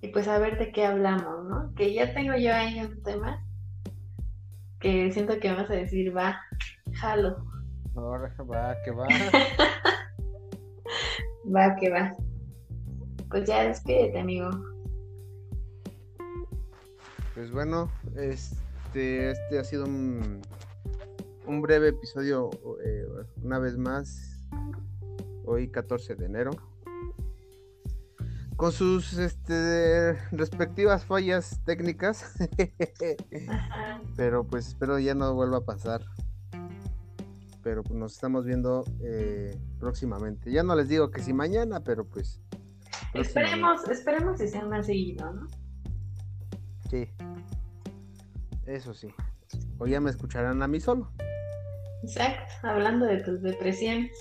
y 0.00 0.08
pues 0.08 0.28
a 0.28 0.38
ver 0.38 0.58
de 0.58 0.72
qué 0.72 0.84
hablamos, 0.84 1.48
¿no? 1.48 1.74
Que 1.74 1.94
ya 1.94 2.12
tengo 2.14 2.36
yo 2.36 2.54
ahí 2.54 2.80
un 2.80 3.02
tema 3.02 3.42
que 4.80 5.10
siento 5.12 5.38
que 5.40 5.52
vas 5.52 5.70
a 5.70 5.74
decir, 5.74 6.16
va, 6.16 6.40
jalo. 6.94 7.44
Ahora 7.94 8.34
va, 8.38 8.76
que 8.84 8.90
va. 8.90 9.08
va, 11.54 11.76
que 11.76 11.90
va. 11.90 12.14
Pues 13.30 13.48
ya 13.48 13.64
despídete, 13.64 14.18
amigo. 14.18 14.50
Pues 17.34 17.50
bueno, 17.50 17.90
este, 18.16 19.30
este 19.30 19.58
ha 19.58 19.64
sido 19.64 19.86
un, 19.86 20.42
un 21.46 21.62
breve 21.62 21.88
episodio, 21.88 22.50
eh, 22.84 23.06
una 23.42 23.58
vez 23.58 23.76
más, 23.76 24.46
hoy 25.44 25.68
14 25.68 26.14
de 26.14 26.26
enero. 26.26 26.50
Con 28.56 28.72
sus 28.72 29.18
este, 29.18 30.14
respectivas 30.32 31.04
fallas 31.04 31.60
técnicas. 31.64 32.34
Pero 34.16 34.44
pues 34.44 34.68
espero 34.68 34.98
ya 34.98 35.14
no 35.14 35.34
vuelva 35.34 35.58
a 35.58 35.64
pasar. 35.64 36.02
Pero 37.62 37.82
pues, 37.82 37.98
nos 37.98 38.14
estamos 38.14 38.46
viendo 38.46 38.84
eh, 39.02 39.58
próximamente. 39.78 40.50
Ya 40.50 40.62
no 40.62 40.74
les 40.74 40.88
digo 40.88 41.10
que 41.10 41.20
si 41.20 41.34
mañana, 41.34 41.80
pero 41.80 42.06
pues. 42.06 42.40
Esperemos, 43.12 43.86
esperemos 43.88 44.38
que 44.38 44.48
sea 44.48 44.64
más 44.64 44.86
seguido, 44.86 45.32
¿no? 45.32 45.46
Sí. 46.88 47.10
Eso 48.64 48.94
sí. 48.94 49.08
O 49.78 49.86
ya 49.86 50.00
me 50.00 50.10
escucharán 50.10 50.62
a 50.62 50.68
mí 50.68 50.80
solo. 50.80 51.10
Exacto, 52.02 52.68
hablando 52.68 53.04
de 53.04 53.18
tus 53.22 53.42
depresiones. 53.42 54.12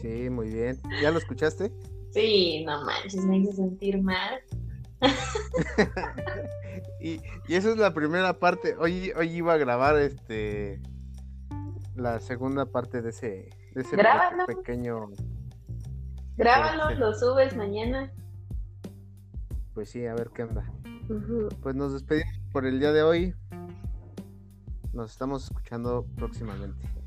sí, 0.00 0.30
muy 0.30 0.50
bien. 0.50 0.80
¿Ya 1.02 1.10
lo 1.10 1.18
escuchaste? 1.18 1.72
Sí, 2.18 2.64
no 2.66 2.84
manches, 2.84 3.24
me 3.24 3.38
hizo 3.38 3.52
sentir 3.52 4.02
mal. 4.02 4.40
y, 7.00 7.20
y 7.46 7.54
eso 7.54 7.70
es 7.70 7.76
la 7.76 7.94
primera 7.94 8.40
parte. 8.40 8.74
Hoy, 8.76 9.12
hoy 9.16 9.30
iba 9.30 9.52
a 9.52 9.56
grabar 9.56 9.96
este 9.98 10.82
la 11.94 12.18
segunda 12.18 12.66
parte 12.66 13.02
de 13.02 13.10
ese, 13.10 13.50
de 13.72 13.82
ese 13.82 13.96
pequeño. 14.48 15.10
Grábalo, 16.36 16.90
lo 16.98 17.14
subes 17.14 17.56
mañana. 17.56 18.12
Pues 19.74 19.90
sí, 19.90 20.04
a 20.04 20.14
ver 20.14 20.30
qué 20.34 20.42
onda. 20.42 20.68
Pues 21.62 21.76
nos 21.76 21.92
despedimos 21.92 22.34
por 22.52 22.66
el 22.66 22.80
día 22.80 22.90
de 22.90 23.04
hoy. 23.04 23.34
Nos 24.92 25.12
estamos 25.12 25.44
escuchando 25.44 26.04
próximamente. 26.16 26.97